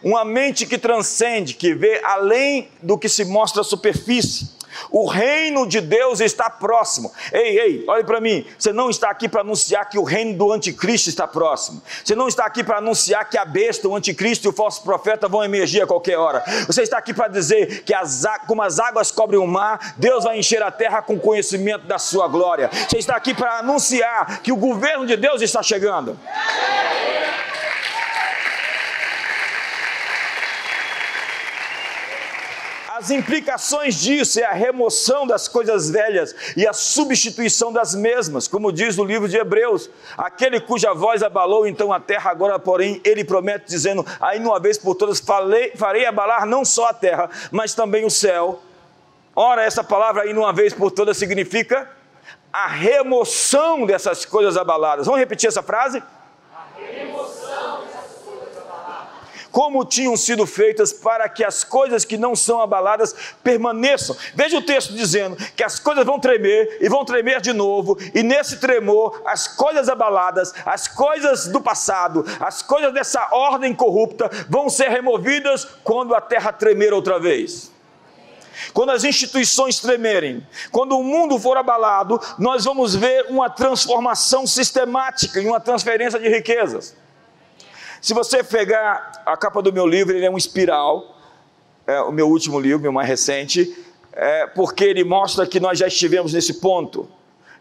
Uma 0.04 0.24
mente 0.24 0.66
que 0.66 0.76
transcende, 0.76 1.54
que 1.54 1.74
vê 1.74 2.00
além 2.04 2.68
do 2.82 2.98
que 2.98 3.08
se 3.08 3.24
mostra 3.24 3.62
à 3.62 3.64
superfície. 3.64 4.54
O 4.90 5.06
reino 5.06 5.66
de 5.66 5.80
Deus 5.80 6.20
está 6.20 6.50
próximo. 6.50 7.12
Ei, 7.32 7.58
ei, 7.58 7.84
olhe 7.86 8.04
para 8.04 8.20
mim. 8.20 8.44
Você 8.58 8.72
não 8.72 8.90
está 8.90 9.10
aqui 9.10 9.28
para 9.28 9.40
anunciar 9.40 9.88
que 9.88 9.98
o 9.98 10.02
reino 10.02 10.34
do 10.34 10.52
anticristo 10.52 11.08
está 11.08 11.26
próximo. 11.26 11.82
Você 12.04 12.14
não 12.14 12.28
está 12.28 12.44
aqui 12.44 12.62
para 12.62 12.78
anunciar 12.78 13.28
que 13.28 13.38
a 13.38 13.44
besta, 13.44 13.88
o 13.88 13.96
anticristo 13.96 14.46
e 14.46 14.50
o 14.50 14.52
falso 14.52 14.82
profeta 14.82 15.28
vão 15.28 15.44
emergir 15.44 15.82
a 15.82 15.86
qualquer 15.86 16.18
hora. 16.18 16.42
Você 16.66 16.82
está 16.82 16.98
aqui 16.98 17.14
para 17.14 17.28
dizer 17.28 17.82
que 17.84 17.94
as, 17.94 18.24
como 18.46 18.62
as 18.62 18.78
águas 18.78 19.10
cobrem 19.10 19.40
o 19.40 19.46
mar, 19.46 19.94
Deus 19.96 20.24
vai 20.24 20.38
encher 20.38 20.62
a 20.62 20.70
terra 20.70 21.02
com 21.02 21.18
conhecimento 21.18 21.86
da 21.86 21.98
sua 21.98 22.28
glória. 22.28 22.70
Você 22.88 22.98
está 22.98 23.16
aqui 23.16 23.34
para 23.34 23.58
anunciar 23.58 24.40
que 24.42 24.52
o 24.52 24.56
governo 24.56 25.06
de 25.06 25.16
Deus 25.16 25.40
está 25.40 25.62
chegando. 25.62 26.18
As 32.96 33.10
implicações 33.10 33.96
disso 33.96 34.38
é 34.38 34.44
a 34.44 34.52
remoção 34.52 35.26
das 35.26 35.48
coisas 35.48 35.90
velhas 35.90 36.32
e 36.56 36.64
a 36.64 36.72
substituição 36.72 37.72
das 37.72 37.92
mesmas, 37.92 38.46
como 38.46 38.70
diz 38.70 38.96
o 38.96 39.04
livro 39.04 39.28
de 39.28 39.36
Hebreus. 39.36 39.90
Aquele 40.16 40.60
cuja 40.60 40.94
voz 40.94 41.20
abalou 41.20 41.66
então 41.66 41.92
a 41.92 41.98
terra, 41.98 42.30
agora, 42.30 42.56
porém, 42.56 43.00
ele 43.04 43.24
promete, 43.24 43.66
dizendo: 43.66 44.06
Aí, 44.20 44.38
uma 44.38 44.60
vez 44.60 44.78
por 44.78 44.94
todas, 44.94 45.18
falei, 45.18 45.72
farei 45.74 46.06
abalar 46.06 46.46
não 46.46 46.64
só 46.64 46.86
a 46.86 46.94
terra, 46.94 47.28
mas 47.50 47.74
também 47.74 48.04
o 48.04 48.10
céu. 48.10 48.62
Ora, 49.34 49.64
essa 49.64 49.82
palavra 49.82 50.22
aí, 50.22 50.32
uma 50.32 50.52
vez 50.52 50.72
por 50.72 50.92
todas, 50.92 51.16
significa 51.16 51.90
a 52.52 52.68
remoção 52.68 53.84
dessas 53.86 54.24
coisas 54.24 54.56
abaladas. 54.56 55.06
Vamos 55.06 55.18
repetir 55.18 55.48
essa 55.48 55.64
frase? 55.64 56.00
A 56.54 56.80
remoção 56.80 57.34
como 59.54 59.84
tinham 59.84 60.16
sido 60.16 60.44
feitas 60.46 60.92
para 60.92 61.28
que 61.28 61.44
as 61.44 61.62
coisas 61.62 62.04
que 62.04 62.18
não 62.18 62.34
são 62.34 62.60
abaladas 62.60 63.14
permaneçam. 63.40 64.16
Veja 64.34 64.58
o 64.58 64.62
texto 64.62 64.92
dizendo 64.92 65.36
que 65.54 65.62
as 65.62 65.78
coisas 65.78 66.04
vão 66.04 66.18
tremer 66.18 66.78
e 66.80 66.88
vão 66.88 67.04
tremer 67.04 67.40
de 67.40 67.52
novo, 67.52 67.96
e 68.12 68.24
nesse 68.24 68.56
tremor, 68.56 69.22
as 69.24 69.46
coisas 69.46 69.88
abaladas, 69.88 70.52
as 70.66 70.88
coisas 70.88 71.46
do 71.46 71.60
passado, 71.60 72.26
as 72.40 72.62
coisas 72.62 72.92
dessa 72.92 73.28
ordem 73.30 73.72
corrupta 73.72 74.28
vão 74.48 74.68
ser 74.68 74.88
removidas 74.88 75.64
quando 75.84 76.16
a 76.16 76.20
terra 76.20 76.52
tremer 76.52 76.92
outra 76.92 77.20
vez. 77.20 77.70
Quando 78.72 78.90
as 78.90 79.04
instituições 79.04 79.78
tremerem, 79.78 80.44
quando 80.72 80.98
o 80.98 81.04
mundo 81.04 81.38
for 81.38 81.56
abalado, 81.56 82.20
nós 82.40 82.64
vamos 82.64 82.96
ver 82.96 83.26
uma 83.28 83.48
transformação 83.48 84.48
sistemática 84.48 85.40
e 85.40 85.46
uma 85.46 85.60
transferência 85.60 86.18
de 86.18 86.28
riquezas. 86.28 87.03
Se 88.04 88.12
você 88.12 88.44
pegar 88.44 89.22
a 89.24 89.34
capa 89.34 89.62
do 89.62 89.72
meu 89.72 89.86
livro, 89.86 90.14
ele 90.14 90.26
é 90.26 90.30
um 90.30 90.36
espiral, 90.36 91.16
é 91.86 92.02
o 92.02 92.12
meu 92.12 92.28
último 92.28 92.60
livro, 92.60 92.78
meu 92.78 92.92
mais 92.92 93.08
recente, 93.08 93.74
é, 94.12 94.46
porque 94.46 94.84
ele 94.84 95.02
mostra 95.02 95.46
que 95.46 95.58
nós 95.58 95.78
já 95.78 95.86
estivemos 95.86 96.34
nesse 96.34 96.60
ponto. 96.60 97.08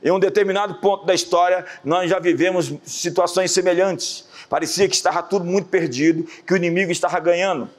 Em 0.03 0.11
um 0.11 0.19
determinado 0.19 0.75
ponto 0.81 1.05
da 1.05 1.13
história, 1.13 1.65
nós 1.81 2.09
já 2.09 2.19
vivemos 2.19 2.73
situações 2.83 3.51
semelhantes. 3.51 4.27
Parecia 4.49 4.85
que 4.89 4.95
estava 4.95 5.23
tudo 5.23 5.45
muito 5.45 5.69
perdido, 5.69 6.25
que 6.45 6.53
o 6.53 6.57
inimigo 6.57 6.91
estava 6.91 7.17
ganhando. 7.21 7.69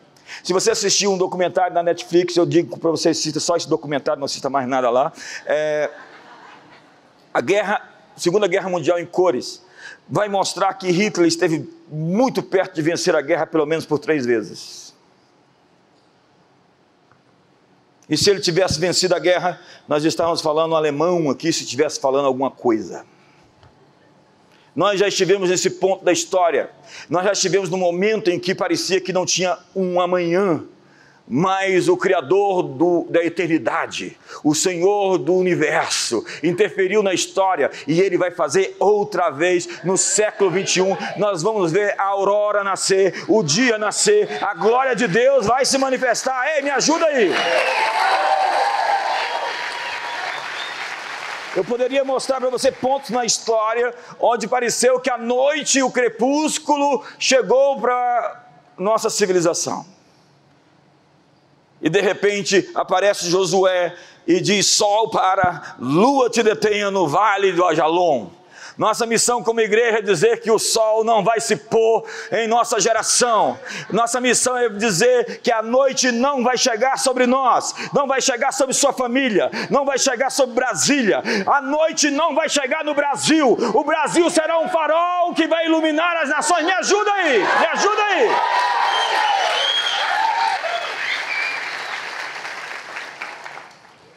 Se 0.42 0.54
você 0.54 0.70
assistiu 0.70 1.12
um 1.12 1.18
documentário 1.18 1.74
na 1.74 1.82
Netflix, 1.82 2.34
eu 2.34 2.46
digo 2.46 2.78
para 2.78 2.90
você, 2.90 3.10
assista 3.10 3.40
só 3.40 3.56
esse 3.56 3.68
documentário, 3.68 4.20
não 4.20 4.24
assista 4.24 4.48
mais 4.48 4.66
nada 4.66 4.88
lá. 4.88 5.12
É, 5.44 5.90
a 7.34 7.42
guerra, 7.42 7.86
Segunda 8.16 8.46
Guerra 8.46 8.70
Mundial 8.70 8.98
em 8.98 9.04
cores 9.04 9.62
vai 10.08 10.28
mostrar 10.28 10.74
que 10.74 10.90
Hitler 10.90 11.26
esteve 11.26 11.68
muito 11.88 12.42
perto 12.42 12.74
de 12.74 12.82
vencer 12.82 13.14
a 13.14 13.20
guerra 13.20 13.46
pelo 13.46 13.66
menos 13.66 13.86
por 13.86 13.98
três 13.98 14.26
vezes. 14.26 14.94
E 18.08 18.16
se 18.16 18.28
ele 18.28 18.40
tivesse 18.40 18.78
vencido 18.78 19.14
a 19.14 19.18
guerra, 19.18 19.60
nós 19.88 20.04
estávamos 20.04 20.40
falando 20.40 20.76
alemão 20.76 21.30
aqui, 21.30 21.52
se 21.52 21.64
estivesse 21.64 21.98
falando 21.98 22.26
alguma 22.26 22.50
coisa. 22.50 23.04
Nós 24.76 24.98
já 24.98 25.06
estivemos 25.06 25.48
nesse 25.48 25.70
ponto 25.70 26.04
da 26.04 26.12
história. 26.12 26.70
Nós 27.08 27.24
já 27.24 27.32
estivemos 27.32 27.70
no 27.70 27.78
momento 27.78 28.30
em 28.30 28.38
que 28.38 28.54
parecia 28.54 29.00
que 29.00 29.12
não 29.12 29.24
tinha 29.24 29.56
um 29.74 30.00
amanhã 30.00 30.64
mas 31.26 31.88
o 31.88 31.96
Criador 31.96 32.62
do, 32.62 33.06
da 33.08 33.24
eternidade, 33.24 34.18
o 34.42 34.54
Senhor 34.54 35.18
do 35.18 35.34
universo, 35.34 36.24
interferiu 36.42 37.02
na 37.02 37.14
história 37.14 37.70
e 37.86 38.00
ele 38.00 38.18
vai 38.18 38.30
fazer 38.30 38.76
outra 38.78 39.30
vez 39.30 39.82
no 39.84 39.96
século 39.96 40.50
21. 40.50 40.96
Nós 41.16 41.42
vamos 41.42 41.72
ver 41.72 41.94
a 41.98 42.04
aurora 42.04 42.62
nascer, 42.62 43.24
o 43.28 43.42
dia 43.42 43.78
nascer, 43.78 44.28
a 44.42 44.54
glória 44.54 44.94
de 44.94 45.08
Deus 45.08 45.46
vai 45.46 45.64
se 45.64 45.78
manifestar. 45.78 46.46
Ei, 46.56 46.62
me 46.62 46.70
ajuda 46.70 47.06
aí! 47.06 47.32
Eu 51.56 51.64
poderia 51.64 52.04
mostrar 52.04 52.40
para 52.40 52.50
você 52.50 52.72
pontos 52.72 53.10
na 53.10 53.24
história 53.24 53.94
onde 54.18 54.48
pareceu 54.48 54.98
que 54.98 55.08
a 55.08 55.16
noite 55.16 55.78
e 55.78 55.82
o 55.84 55.90
crepúsculo 55.90 57.04
chegou 57.16 57.80
para 57.80 58.44
nossa 58.76 59.08
civilização. 59.08 59.93
E 61.84 61.90
de 61.90 62.00
repente 62.00 62.70
aparece 62.74 63.28
Josué 63.28 63.94
e 64.26 64.40
diz: 64.40 64.66
Sol 64.66 65.10
para, 65.10 65.76
lua 65.78 66.30
te 66.30 66.42
detenha 66.42 66.90
no 66.90 67.06
vale 67.06 67.52
do 67.52 67.62
Ajalon. 67.62 68.30
Nossa 68.78 69.06
missão 69.06 69.42
como 69.42 69.60
igreja 69.60 69.98
é 69.98 70.02
dizer 70.02 70.40
que 70.40 70.50
o 70.50 70.58
sol 70.58 71.04
não 71.04 71.22
vai 71.22 71.38
se 71.38 71.54
pôr 71.54 72.04
em 72.32 72.48
nossa 72.48 72.80
geração. 72.80 73.56
Nossa 73.90 74.20
missão 74.20 74.56
é 74.56 74.68
dizer 74.68 75.40
que 75.42 75.52
a 75.52 75.62
noite 75.62 76.10
não 76.10 76.42
vai 76.42 76.58
chegar 76.58 76.98
sobre 76.98 77.24
nós, 77.24 77.72
não 77.92 78.08
vai 78.08 78.20
chegar 78.20 78.50
sobre 78.50 78.74
sua 78.74 78.92
família, 78.92 79.48
não 79.70 79.84
vai 79.84 79.96
chegar 79.96 80.28
sobre 80.30 80.56
Brasília. 80.56 81.22
A 81.46 81.60
noite 81.60 82.10
não 82.10 82.34
vai 82.34 82.48
chegar 82.48 82.82
no 82.82 82.94
Brasil. 82.94 83.56
O 83.74 83.84
Brasil 83.84 84.28
será 84.28 84.58
um 84.58 84.68
farol 84.68 85.32
que 85.34 85.46
vai 85.46 85.66
iluminar 85.66 86.16
as 86.16 86.30
nações. 86.30 86.64
Me 86.64 86.72
ajuda 86.72 87.12
aí, 87.12 87.38
me 87.38 87.66
ajuda 87.66 88.02
aí. 88.02 88.93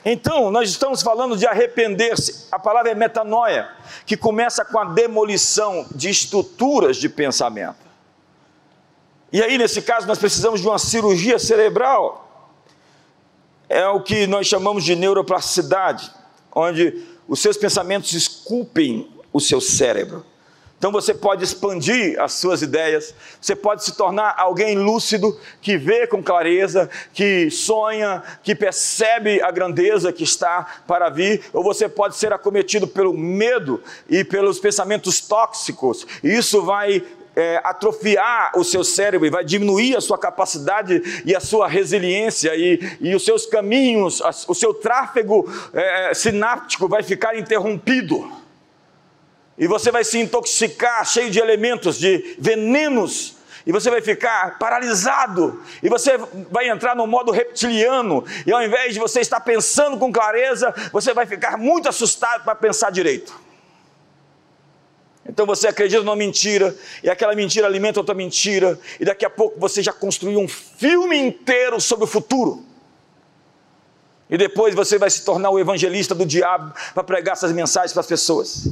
Então, 0.10 0.50
nós 0.50 0.70
estamos 0.70 1.02
falando 1.02 1.36
de 1.36 1.46
arrepender-se. 1.46 2.48
A 2.50 2.58
palavra 2.58 2.92
é 2.92 2.96
metanoia, 2.96 3.70
que 4.06 4.16
começa 4.16 4.64
com 4.64 4.80
a 4.80 4.86
demolição 4.86 5.86
de 5.94 6.10
estruturas 6.10 6.96
de 6.96 7.10
pensamento. 7.10 7.86
E 9.34 9.44
aí, 9.44 9.58
nesse 9.58 9.82
caso, 9.82 10.08
nós 10.08 10.18
precisamos 10.18 10.62
de 10.62 10.68
uma 10.68 10.80
cirurgia 10.80 11.38
cerebral. 11.38 12.56
É 13.68 13.86
o 13.90 14.02
que 14.02 14.26
nós 14.28 14.48
chamamos 14.48 14.86
de 14.86 14.96
neuroplasticidade, 14.96 16.10
onde 16.56 17.06
os 17.28 17.42
seus 17.42 17.58
pensamentos 17.58 18.14
esculpem 18.14 19.12
o 19.34 19.42
seu 19.42 19.60
cérebro. 19.60 20.26
Então 20.78 20.92
você 20.92 21.12
pode 21.12 21.44
expandir 21.44 22.22
as 22.22 22.34
suas 22.34 22.62
ideias, 22.62 23.14
você 23.42 23.56
pode 23.56 23.84
se 23.84 23.98
tornar 23.98 24.36
alguém 24.38 24.78
lúcido, 24.78 25.36
que 25.60 25.76
vê 25.76 26.06
com 26.06 26.22
clareza, 26.22 26.88
que 27.14 27.50
sonha, 27.50 28.22
que 28.44 28.54
percebe 28.54 29.42
a 29.42 29.50
grandeza 29.50 30.14
que 30.14 30.24
está 30.24 30.82
para 30.86 31.10
vir, 31.10 31.42
ou 31.52 31.64
você 31.64 31.90
pode 31.90 32.16
ser 32.16 32.32
acometido 32.32 32.88
pelo 32.88 33.12
medo 33.12 33.82
e 34.08 34.24
pelos 34.24 34.60
pensamentos 34.60 35.20
tóxicos. 35.20 36.06
E 36.24 36.30
isso 36.30 36.62
vai 36.62 37.04
é, 37.36 37.60
atrofiar 37.64 38.52
o 38.56 38.64
seu 38.64 38.84
cérebro 38.84 39.26
e 39.26 39.32
vai 39.32 39.44
diminuir 39.44 39.96
a 39.96 40.02
sua 40.02 40.18
capacidade 40.18 41.24
e 41.26 41.36
a 41.36 41.40
sua 41.40 41.68
resiliência 41.68 42.56
e, 42.56 42.98
e 43.02 43.16
os 43.16 43.26
seus 43.26 43.48
caminhos, 43.48 44.22
o 44.48 44.54
seu 44.54 44.76
tráfego 44.76 45.52
é, 45.74 46.14
sináptico 46.14 46.88
vai 46.88 47.02
ficar 47.02 47.36
interrompido 47.36 48.46
e 49.58 49.68
você 49.68 49.92
vai 49.92 50.04
se 50.04 50.20
intoxicar 50.20 51.06
cheio 51.06 51.32
de 51.32 51.40
elementos, 51.40 51.98
de 51.98 52.36
venenos, 52.38 53.36
e 53.66 53.72
você 53.72 53.90
vai 53.90 54.02
ficar 54.02 54.58
paralisado, 54.58 55.62
e 55.84 55.90
você 55.90 56.18
vai 56.50 56.70
entrar 56.70 56.96
no 56.96 57.06
modo 57.06 57.32
reptiliano, 57.32 58.24
e 58.46 58.52
ao 58.52 58.64
invés 58.64 58.94
de 58.94 59.00
você 59.00 59.20
estar 59.20 59.42
pensando 59.42 59.98
com 59.98 60.12
clareza, 60.12 60.74
você 60.92 61.14
vai 61.14 61.26
ficar 61.26 61.58
muito 61.58 61.90
assustado 61.90 62.44
para 62.44 62.56
pensar 62.56 62.92
direito. 62.92 63.34
Então 65.28 65.46
você 65.46 65.68
acredita 65.68 66.02
numa 66.02 66.16
mentira, 66.16 66.74
e 67.04 67.10
aquela 67.10 67.36
mentira 67.36 67.68
alimenta 67.68 68.00
outra 68.00 68.16
mentira, 68.16 68.80
e 69.00 69.04
daqui 69.04 69.26
a 69.26 69.30
pouco 69.30 69.60
você 69.60 69.84
já 69.84 69.92
construiu 69.92 70.40
um 70.40 70.48
filme 70.48 71.18
inteiro 71.18 71.82
sobre 71.82 72.06
o 72.06 72.08
futuro. 72.08 72.64
E 74.30 74.38
depois 74.38 74.76
você 74.76 74.98
vai 74.98 75.10
se 75.10 75.26
tornar 75.26 75.50
o 75.50 75.60
evangelista 75.60 76.16
do 76.16 76.26
diabo 76.26 76.74
para 76.94 77.04
pregar 77.04 77.34
essas 77.34 77.52
mensagens 77.52 77.92
para 77.92 78.02
as 78.02 78.08
pessoas. 78.08 78.70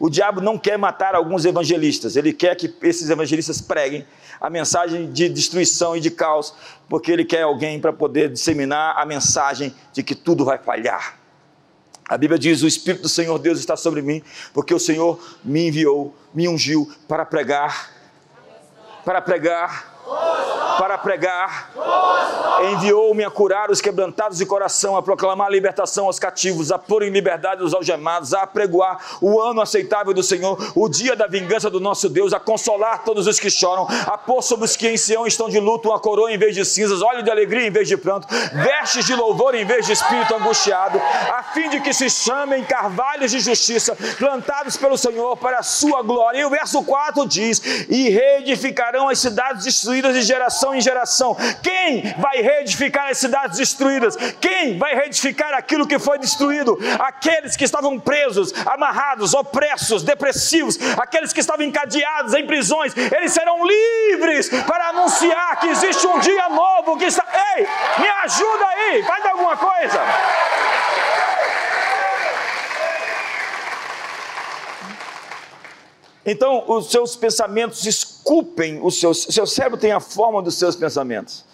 O 0.00 0.08
diabo 0.08 0.40
não 0.40 0.56
quer 0.56 0.78
matar 0.78 1.14
alguns 1.14 1.44
evangelistas, 1.44 2.16
ele 2.16 2.32
quer 2.32 2.56
que 2.56 2.74
esses 2.82 3.10
evangelistas 3.10 3.60
preguem 3.60 4.06
a 4.40 4.48
mensagem 4.48 5.12
de 5.12 5.28
destruição 5.28 5.94
e 5.94 6.00
de 6.00 6.10
caos, 6.10 6.54
porque 6.88 7.12
ele 7.12 7.22
quer 7.22 7.42
alguém 7.42 7.78
para 7.78 7.92
poder 7.92 8.30
disseminar 8.30 8.96
a 8.96 9.04
mensagem 9.04 9.74
de 9.92 10.02
que 10.02 10.14
tudo 10.14 10.42
vai 10.42 10.56
falhar. 10.56 11.18
A 12.08 12.16
Bíblia 12.16 12.38
diz: 12.38 12.62
O 12.62 12.66
Espírito 12.66 13.02
do 13.02 13.08
Senhor 13.10 13.38
Deus 13.38 13.58
está 13.58 13.76
sobre 13.76 14.00
mim, 14.00 14.22
porque 14.54 14.72
o 14.72 14.80
Senhor 14.80 15.20
me 15.44 15.68
enviou, 15.68 16.16
me 16.32 16.48
ungiu 16.48 16.90
para 17.06 17.26
pregar, 17.26 17.90
para 19.04 19.20
pregar 19.20 19.89
para 20.78 20.96
pregar, 20.96 21.70
enviou-me 22.72 23.22
a 23.22 23.30
curar 23.30 23.70
os 23.70 23.82
quebrantados 23.82 24.38
de 24.38 24.46
coração, 24.46 24.96
a 24.96 25.02
proclamar 25.02 25.48
a 25.48 25.50
libertação 25.50 26.06
aos 26.06 26.18
cativos, 26.18 26.72
a 26.72 26.78
pôr 26.78 27.02
em 27.02 27.10
liberdade 27.10 27.62
os 27.62 27.74
algemados, 27.74 28.32
a 28.32 28.42
apregoar 28.42 28.98
o 29.20 29.38
ano 29.38 29.60
aceitável 29.60 30.14
do 30.14 30.22
Senhor, 30.22 30.72
o 30.74 30.88
dia 30.88 31.14
da 31.14 31.26
vingança 31.26 31.68
do 31.68 31.80
nosso 31.80 32.08
Deus, 32.08 32.32
a 32.32 32.40
consolar 32.40 33.04
todos 33.04 33.26
os 33.26 33.38
que 33.38 33.50
choram, 33.50 33.86
a 34.06 34.16
pôr 34.16 34.42
sobre 34.42 34.64
os 34.64 34.74
que 34.74 34.88
em 34.88 34.96
Sião 34.96 35.26
estão 35.26 35.50
de 35.50 35.60
luto 35.60 35.90
uma 35.90 36.00
coroa 36.00 36.32
em 36.32 36.38
vez 36.38 36.54
de 36.54 36.64
cinzas, 36.64 37.02
óleo 37.02 37.22
de 37.22 37.30
alegria 37.30 37.66
em 37.66 37.70
vez 37.70 37.86
de 37.86 37.98
pranto, 37.98 38.26
vestes 38.54 39.04
de 39.04 39.14
louvor 39.14 39.54
em 39.54 39.66
vez 39.66 39.84
de 39.84 39.92
espírito 39.92 40.34
angustiado, 40.34 40.98
a 40.98 41.42
fim 41.42 41.68
de 41.68 41.80
que 41.80 41.92
se 41.92 42.08
chamem 42.08 42.64
carvalhos 42.64 43.30
de 43.30 43.40
justiça, 43.40 43.94
plantados 44.18 44.78
pelo 44.78 44.96
Senhor 44.96 45.36
para 45.36 45.58
a 45.58 45.62
sua 45.62 46.02
glória. 46.02 46.40
E 46.40 46.44
o 46.44 46.50
verso 46.50 46.82
4 46.82 47.26
diz: 47.28 47.60
E 47.88 48.08
reedificarão 48.08 49.08
as 49.08 49.18
cidades 49.18 49.64
destruídas 49.64 49.99
de 50.08 50.22
geração 50.22 50.74
em 50.74 50.80
geração. 50.80 51.36
Quem 51.62 52.14
vai 52.18 52.38
reedificar 52.38 53.10
as 53.10 53.18
cidades 53.18 53.58
destruídas? 53.58 54.16
Quem 54.40 54.78
vai 54.78 54.94
reedificar 54.94 55.54
aquilo 55.54 55.86
que 55.86 55.98
foi 55.98 56.18
destruído? 56.18 56.78
Aqueles 56.98 57.56
que 57.56 57.64
estavam 57.64 57.98
presos, 57.98 58.52
amarrados, 58.66 59.34
opressos, 59.34 60.02
depressivos, 60.02 60.78
aqueles 60.98 61.32
que 61.32 61.40
estavam 61.40 61.64
encadeados 61.64 62.34
em 62.34 62.46
prisões, 62.46 62.94
eles 62.96 63.32
serão 63.32 63.64
livres 63.64 64.48
para 64.48 64.88
anunciar 64.88 65.58
que 65.60 65.68
existe 65.68 66.06
um 66.06 66.18
dia 66.18 66.48
novo 66.48 66.96
que 66.96 67.04
está. 67.04 67.24
Ei, 67.56 67.66
me 67.98 68.08
ajuda 68.24 68.66
aí, 68.66 69.02
faz 69.04 69.24
alguma 69.26 69.56
coisa. 69.56 70.00
Então, 76.24 76.64
os 76.68 76.90
seus 76.90 77.16
pensamentos 77.16 77.86
esculpem 77.86 78.80
os 78.82 79.00
seus. 79.00 79.22
Seu 79.30 79.46
cérebro 79.46 79.78
tem 79.78 79.92
a 79.92 80.00
forma 80.00 80.42
dos 80.42 80.54
seus 80.56 80.76
pensamentos. 80.76 81.44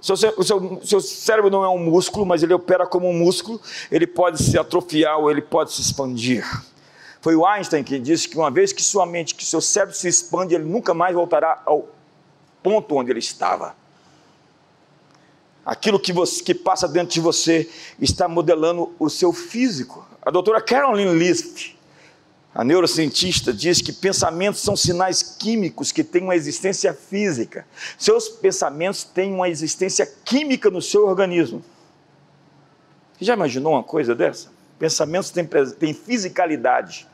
O 0.00 0.16
seu, 0.16 0.34
o 0.36 0.44
seu, 0.44 0.80
seu, 0.84 1.00
cérebro 1.00 1.50
não 1.50 1.64
é 1.64 1.68
um 1.68 1.78
músculo, 1.78 2.26
mas 2.26 2.42
ele 2.42 2.52
opera 2.52 2.86
como 2.86 3.08
um 3.08 3.14
músculo. 3.14 3.60
Ele 3.90 4.06
pode 4.06 4.42
se 4.42 4.58
atrofiar 4.58 5.18
ou 5.18 5.30
ele 5.30 5.40
pode 5.40 5.72
se 5.72 5.80
expandir. 5.80 6.44
Foi 7.20 7.34
o 7.34 7.46
Einstein 7.46 7.82
que 7.82 7.98
disse 7.98 8.28
que 8.28 8.36
uma 8.36 8.50
vez 8.50 8.70
que 8.70 8.82
sua 8.82 9.06
mente, 9.06 9.34
que 9.34 9.44
seu 9.46 9.60
cérebro 9.60 9.96
se 9.96 10.06
expande, 10.06 10.54
ele 10.54 10.64
nunca 10.64 10.92
mais 10.92 11.14
voltará 11.14 11.62
ao 11.64 11.88
ponto 12.62 12.94
onde 12.96 13.10
ele 13.10 13.18
estava. 13.18 13.74
Aquilo 15.64 15.98
que, 15.98 16.12
você, 16.12 16.42
que 16.42 16.54
passa 16.54 16.86
dentro 16.86 17.14
de 17.14 17.20
você 17.20 17.70
está 17.98 18.28
modelando 18.28 18.94
o 18.98 19.08
seu 19.08 19.32
físico. 19.32 20.06
A 20.20 20.30
doutora 20.30 20.60
Carolyn 20.60 21.16
Leaf, 21.16 21.73
a 22.54 22.62
neurocientista 22.62 23.52
diz 23.52 23.80
que 23.80 23.92
pensamentos 23.92 24.60
são 24.60 24.76
sinais 24.76 25.22
químicos 25.22 25.90
que 25.90 26.04
têm 26.04 26.22
uma 26.22 26.36
existência 26.36 26.94
física. 26.94 27.66
Seus 27.98 28.28
pensamentos 28.28 29.02
têm 29.02 29.34
uma 29.34 29.48
existência 29.48 30.06
química 30.24 30.70
no 30.70 30.80
seu 30.80 31.04
organismo. 31.04 31.64
Você 33.18 33.24
já 33.24 33.34
imaginou 33.34 33.72
uma 33.72 33.82
coisa 33.82 34.14
dessa? 34.14 34.52
Pensamentos 34.78 35.30
têm, 35.30 35.44
têm 35.78 35.92
fisicalidade. 35.92 37.08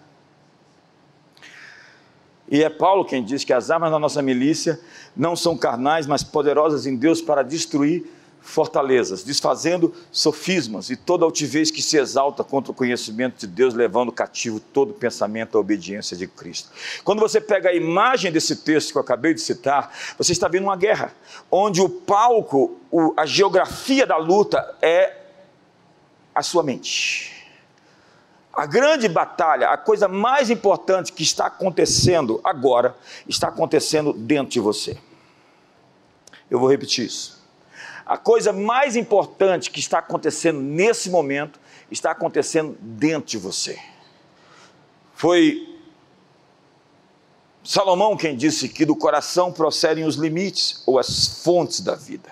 E 2.47 2.63
é 2.63 2.69
Paulo 2.69 3.07
quem 3.07 3.25
diz 3.25 3.43
que 3.43 3.53
as 3.53 3.71
armas 3.71 3.91
da 3.91 3.99
nossa 3.99 4.21
milícia 4.21 4.79
não 5.17 5.35
são 5.35 5.57
carnais, 5.57 6.07
mas 6.07 6.23
poderosas 6.23 6.85
em 6.85 6.97
Deus 6.97 7.23
para 7.23 7.43
destruir 7.43 8.05
fortalezas, 8.41 9.23
desfazendo 9.23 9.95
sofismas 10.11 10.91
e 10.91 10.97
toda 10.97 11.25
altivez 11.25 11.71
que 11.71 11.83
se 11.83 11.97
exalta 11.97 12.43
contra 12.43 12.73
o 12.73 12.75
conhecimento 12.75 13.39
de 13.39 13.47
Deus, 13.47 13.75
levando 13.75 14.11
cativo 14.11 14.59
todo 14.59 14.95
pensamento 14.95 15.57
à 15.57 15.61
obediência 15.61 16.17
de 16.17 16.27
Cristo. 16.27 16.71
Quando 17.05 17.21
você 17.21 17.41
pega 17.41 17.69
a 17.69 17.75
imagem 17.75 18.33
desse 18.33 18.57
texto 18.57 18.93
que 18.93 18.99
eu 18.99 19.03
acabei 19.03 19.35
de 19.35 19.41
citar, 19.41 19.95
você 20.17 20.33
está 20.33 20.49
vendo 20.49 20.65
uma 20.65 20.77
guerra, 20.77 21.15
onde 21.51 21.81
o 21.81 21.89
palco, 21.89 22.79
a 23.17 23.27
geografia 23.27 24.07
da 24.07 24.17
luta 24.17 24.77
é 24.81 25.17
a 26.35 26.43
sua 26.43 26.63
mente. 26.63 27.37
A 28.53 28.67
grande 28.67 29.09
batalha, 29.09 29.69
a 29.69 29.77
coisa 29.77 30.09
mais 30.09 30.51
importante 30.51 31.13
que 31.13 31.23
está 31.23 31.47
acontecendo 31.47 32.41
agora, 32.43 32.97
está 33.29 33.49
acontecendo 33.49 34.13
dentro 34.13 34.51
de 34.51 34.61
você. 34.61 34.99
Eu 36.51 36.59
vou 36.59 36.69
repetir 36.69 37.07
isso 37.07 37.40
a 38.11 38.17
coisa 38.17 38.53
mais 38.53 38.97
importante 38.97 39.71
que 39.71 39.79
está 39.79 40.01
acontecendo 40.01 40.61
nesse 40.61 41.09
momento 41.09 41.61
está 41.93 42.11
acontecendo 42.11 42.77
dentro 42.81 43.31
de 43.31 43.39
você. 43.39 43.79
Foi 45.15 45.79
Salomão 47.63 48.17
quem 48.17 48.37
disse 48.37 48.69
que 48.69 48.85
do 48.85 48.97
coração 48.97 49.53
procedem 49.53 50.05
os 50.05 50.17
limites 50.17 50.83
ou 50.87 50.99
as 50.99 51.45
fontes 51.45 51.83
da 51.83 51.95
vida. 51.95 52.29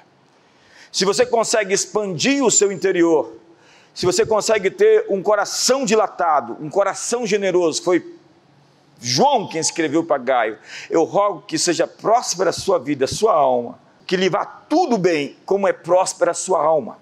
Se 0.90 1.04
você 1.04 1.24
consegue 1.24 1.72
expandir 1.72 2.42
o 2.42 2.50
seu 2.50 2.72
interior, 2.72 3.36
se 3.94 4.04
você 4.04 4.26
consegue 4.26 4.72
ter 4.72 5.06
um 5.08 5.22
coração 5.22 5.84
dilatado, 5.84 6.56
um 6.60 6.68
coração 6.68 7.24
generoso, 7.24 7.84
foi 7.84 8.16
João 9.00 9.46
quem 9.46 9.60
escreveu 9.60 10.02
para 10.02 10.18
Gaio, 10.18 10.58
eu 10.90 11.04
rogo 11.04 11.42
que 11.42 11.56
seja 11.56 11.86
próspera 11.86 12.50
a 12.50 12.52
sua 12.52 12.80
vida, 12.80 13.04
a 13.04 13.08
sua 13.08 13.32
alma 13.32 13.86
que 14.08 14.16
lhe 14.16 14.30
vá 14.30 14.46
tudo 14.46 14.96
bem, 14.96 15.36
como 15.44 15.68
é 15.68 15.72
próspera 15.72 16.30
a 16.30 16.34
sua 16.34 16.64
alma. 16.64 16.98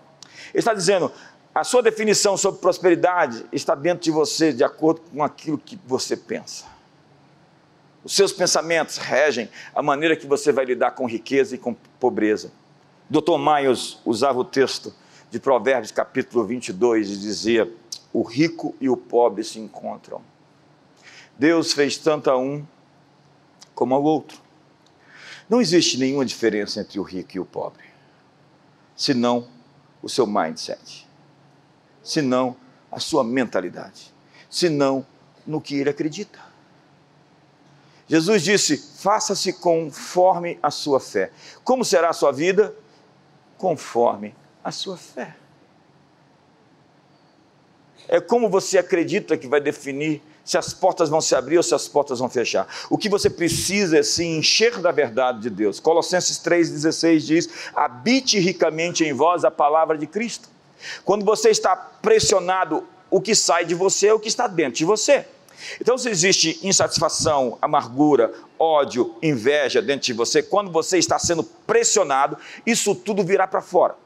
Ele 0.53 0.59
está 0.59 0.75
dizendo, 0.75 1.13
a 1.55 1.63
sua 1.63 1.81
definição 1.81 2.37
sobre 2.37 2.61
prosperidade 2.61 3.47
está 3.53 3.77
dentro 3.77 4.03
de 4.03 4.11
você, 4.11 4.53
de 4.53 4.65
acordo 4.65 5.01
com 5.13 5.23
aquilo 5.23 5.57
que 5.57 5.79
você 5.87 6.17
pensa. 6.17 6.65
Os 8.03 8.13
seus 8.15 8.33
pensamentos 8.33 8.97
regem 8.97 9.49
a 9.73 9.81
maneira 9.83 10.17
que 10.17 10.27
você 10.27 10.51
vai 10.51 10.65
lidar 10.65 10.91
com 10.91 11.07
riqueza 11.07 11.55
e 11.55 11.59
com 11.59 11.75
pobreza. 12.01 12.51
Dr. 13.09 13.39
Myers 13.39 14.01
usava 14.05 14.41
o 14.41 14.45
texto 14.45 14.93
de 15.31 15.39
Provérbios 15.39 15.93
capítulo 15.93 16.45
22 16.45 17.09
e 17.09 17.17
dizia: 17.17 17.73
O 18.13 18.23
rico 18.23 18.75
e 18.81 18.89
o 18.89 18.97
pobre 18.97 19.45
se 19.45 19.61
encontram. 19.61 20.21
Deus 21.39 21.73
fez 21.73 21.97
tanto 21.99 22.29
a 22.31 22.37
um 22.37 22.67
como 23.77 23.95
ao 23.95 24.03
outro. 24.03 24.46
Não 25.49 25.61
existe 25.61 25.99
nenhuma 25.99 26.25
diferença 26.25 26.81
entre 26.81 26.99
o 26.99 27.03
rico 27.03 27.37
e 27.37 27.41
o 27.41 27.45
pobre, 27.45 27.85
senão 28.97 29.49
o 30.03 30.09
seu 30.09 30.27
mindset, 30.27 31.07
senão 32.03 32.57
a 32.91 32.99
sua 32.99 33.23
mentalidade, 33.23 34.13
senão 34.51 35.07
no 35.47 35.61
que 35.61 35.77
ele 35.77 35.91
acredita. 35.91 36.39
Jesus 38.09 38.43
disse: 38.43 38.77
faça-se 38.77 39.53
conforme 39.53 40.59
a 40.63 40.71
sua 40.71 41.01
fé. 41.01 41.31
Como 41.65 41.85
será 41.85 42.11
a 42.11 42.13
sua 42.13 42.33
vida? 42.33 42.75
Conforme 43.59 44.35
a 44.63 44.71
sua 44.71 44.97
fé. 44.97 45.37
É 48.09 48.21
como 48.21 48.49
você 48.49 48.79
acredita 48.79 49.37
que 49.37 49.49
vai 49.49 49.61
definir 49.61 50.23
se 50.47 50.57
as 50.57 50.73
portas 50.73 51.09
vão 51.09 51.21
se 51.21 51.35
abrir 51.35 51.57
ou 51.57 51.63
se 51.63 51.75
as 51.75 51.89
portas 51.89 52.21
vão 52.21 52.31
fechar. 52.31 52.69
O 52.89 52.97
que 52.97 53.09
você 53.09 53.29
precisa 53.29 53.99
é 53.99 54.03
se 54.05 54.25
encher 54.25 54.79
da 54.79 54.93
verdade 54.93 55.41
de 55.41 55.51
Deus. 55.51 55.81
Colossenses 55.81 56.39
3,16 56.39 57.19
diz: 57.19 57.49
habite 57.75 58.39
ricamente 58.39 59.05
em 59.05 59.13
vós 59.13 59.45
a 59.45 59.51
palavra 59.51 59.99
de 59.99 60.07
Cristo. 60.07 60.49
Quando 61.05 61.25
você 61.25 61.51
está 61.51 61.75
pressionado, 61.75 62.85
o 63.11 63.21
que 63.21 63.35
sai 63.35 63.65
de 63.65 63.75
você 63.75 64.07
é 64.07 64.15
o 64.15 64.21
que 64.21 64.29
está 64.29 64.47
dentro 64.47 64.79
de 64.79 64.85
você. 64.85 65.27
Então, 65.81 65.99
se 65.99 66.09
existe 66.09 66.61
insatisfação, 66.63 67.59
amargura, 67.61 68.33
ódio, 68.59 69.17
inveja 69.23 69.83
dentro 69.83 70.07
de 70.07 70.13
você, 70.13 70.43
quando 70.43 70.71
você 70.71 70.99
está 70.99 71.19
sendo 71.19 71.43
pressionado, 71.43 72.37
isso 72.65 72.95
tudo 72.95 73.25
virá 73.25 73.49
para 73.49 73.61
fora. 73.61 73.97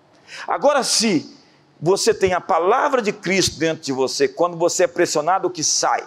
Agora, 0.46 0.82
se 0.82 1.36
você 1.78 2.14
tem 2.14 2.32
a 2.32 2.40
palavra 2.40 3.02
de 3.02 3.12
Cristo 3.12 3.58
dentro 3.58 3.82
de 3.82 3.92
você, 3.92 4.28
quando 4.28 4.56
você 4.56 4.84
é 4.84 4.86
pressionado, 4.86 5.48
o 5.48 5.50
que 5.50 5.64
sai? 5.64 6.06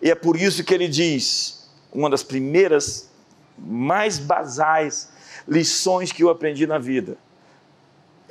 E 0.00 0.10
é 0.10 0.14
por 0.14 0.36
isso 0.36 0.64
que 0.64 0.74
ele 0.74 0.88
diz, 0.88 1.68
uma 1.92 2.10
das 2.10 2.22
primeiras, 2.22 3.10
mais 3.58 4.18
basais 4.18 5.08
lições 5.48 6.12
que 6.12 6.22
eu 6.22 6.28
aprendi 6.28 6.66
na 6.66 6.78
vida: 6.78 7.16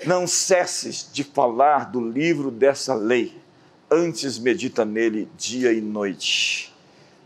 não 0.05 0.27
cesses 0.27 1.09
de 1.11 1.23
falar 1.23 1.91
do 1.91 1.99
livro 1.99 2.51
dessa 2.51 2.93
lei, 2.93 3.35
antes 3.89 4.37
medita 4.37 4.85
nele 4.85 5.29
dia 5.37 5.71
e 5.73 5.81
noite. 5.81 6.73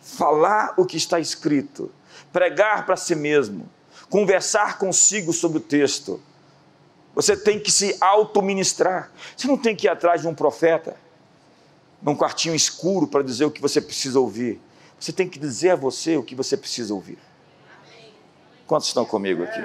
Falar 0.01 0.73
o 0.77 0.85
que 0.85 0.97
está 0.97 1.19
escrito, 1.19 1.91
pregar 2.31 2.85
para 2.85 2.95
si 2.95 3.15
mesmo, 3.15 3.69
conversar 4.09 4.77
consigo 4.77 5.31
sobre 5.33 5.59
o 5.59 5.61
texto. 5.61 6.21
Você 7.13 7.35
tem 7.35 7.59
que 7.59 7.71
se 7.71 7.97
auto-ministrar. 7.99 9.11
Você 9.35 9.47
não 9.47 9.57
tem 9.57 9.75
que 9.75 9.87
ir 9.87 9.89
atrás 9.89 10.21
de 10.21 10.27
um 10.27 10.33
profeta 10.33 10.95
num 12.01 12.15
quartinho 12.15 12.55
escuro 12.55 13.07
para 13.07 13.23
dizer 13.23 13.45
o 13.45 13.51
que 13.51 13.61
você 13.61 13.81
precisa 13.81 14.19
ouvir. 14.19 14.59
Você 14.99 15.11
tem 15.11 15.27
que 15.27 15.39
dizer 15.39 15.71
a 15.71 15.75
você 15.75 16.17
o 16.17 16.23
que 16.23 16.35
você 16.35 16.57
precisa 16.57 16.93
ouvir. 16.93 17.17
Quantos 18.67 18.87
estão 18.87 19.05
comigo 19.05 19.43
aqui? 19.43 19.63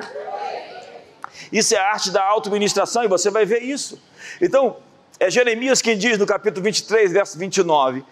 Isso 1.52 1.74
é 1.74 1.78
a 1.78 1.90
arte 1.90 2.10
da 2.10 2.24
auto-ministração 2.24 3.04
e 3.04 3.08
você 3.08 3.30
vai 3.30 3.44
ver 3.44 3.62
isso. 3.62 4.00
Então, 4.40 4.76
é 5.18 5.30
Jeremias 5.30 5.82
quem 5.82 5.96
diz 5.96 6.18
no 6.18 6.26
capítulo 6.26 6.62
23, 6.62 7.12
verso 7.12 7.38
29, 7.38 8.04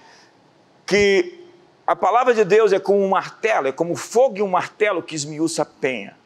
que 0.87 1.41
a 1.87 1.97
palavra 1.97 2.35
de 2.35 2.45
Deus 2.45 2.73
é 2.73 2.79
como 2.79 3.03
um 3.03 3.09
martelo, 3.09 3.69
é 3.69 3.73
como 3.73 3.97
fogo 3.97 4.39
e 4.39 4.43
um 4.43 4.49
martelo 4.49 5.03
que 5.03 5.15
esmiuça 5.15 5.63
a 5.63 5.65
penha. 5.65 6.17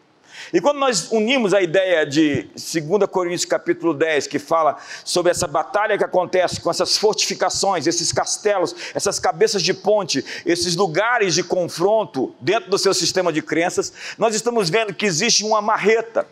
E 0.53 0.61
quando 0.61 0.79
nós 0.79 1.11
unimos 1.11 1.53
a 1.53 1.61
ideia 1.61 2.07
de 2.07 2.43
2 2.55 3.09
Coríntios 3.11 3.45
capítulo 3.45 3.93
10, 3.93 4.27
que 4.27 4.39
fala 4.39 4.77
sobre 5.05 5.31
essa 5.31 5.47
batalha 5.47 5.99
que 5.99 6.05
acontece 6.05 6.61
com 6.61 6.71
essas 6.71 6.97
fortificações, 6.97 7.87
esses 7.87 8.13
castelos, 8.13 8.75
essas 8.95 9.19
cabeças 9.19 9.63
de 9.63 9.75
ponte, 9.75 10.25
esses 10.45 10.77
lugares 10.77 11.35
de 11.35 11.43
confronto 11.43 12.35
dentro 12.41 12.71
do 12.71 12.79
seu 12.79 12.95
sistema 12.95 13.33
de 13.33 13.43
crenças, 13.43 13.93
nós 14.19 14.35
estamos 14.35 14.71
vendo 14.71 14.95
que 14.95 15.07
existe 15.07 15.45
uma 15.45 15.61
marreta, 15.61 16.27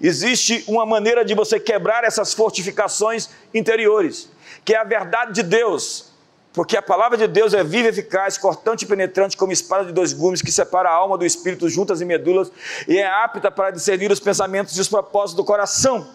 existe 0.00 0.64
uma 0.66 0.86
maneira 0.86 1.24
de 1.24 1.34
você 1.34 1.60
quebrar 1.60 2.04
essas 2.04 2.32
fortificações 2.32 3.28
interiores, 3.52 4.30
que 4.64 4.74
é 4.74 4.78
a 4.78 4.84
verdade 4.84 5.34
de 5.34 5.42
Deus, 5.42 6.11
porque 6.52 6.76
a 6.76 6.82
palavra 6.82 7.16
de 7.16 7.26
Deus 7.26 7.54
é 7.54 7.64
viva, 7.64 7.88
eficaz, 7.88 8.36
cortante 8.36 8.84
e 8.84 8.88
penetrante, 8.88 9.36
como 9.36 9.52
espada 9.52 9.86
de 9.86 9.92
dois 9.92 10.12
gumes, 10.12 10.42
que 10.42 10.52
separa 10.52 10.90
a 10.90 10.92
alma 10.92 11.16
do 11.16 11.24
espírito, 11.24 11.68
juntas 11.68 12.00
e 12.00 12.04
medulas, 12.04 12.52
e 12.86 12.98
é 12.98 13.06
apta 13.06 13.50
para 13.50 13.70
discernir 13.70 14.12
os 14.12 14.20
pensamentos 14.20 14.76
e 14.76 14.80
os 14.80 14.88
propósitos 14.88 15.34
do 15.34 15.44
coração. 15.44 16.06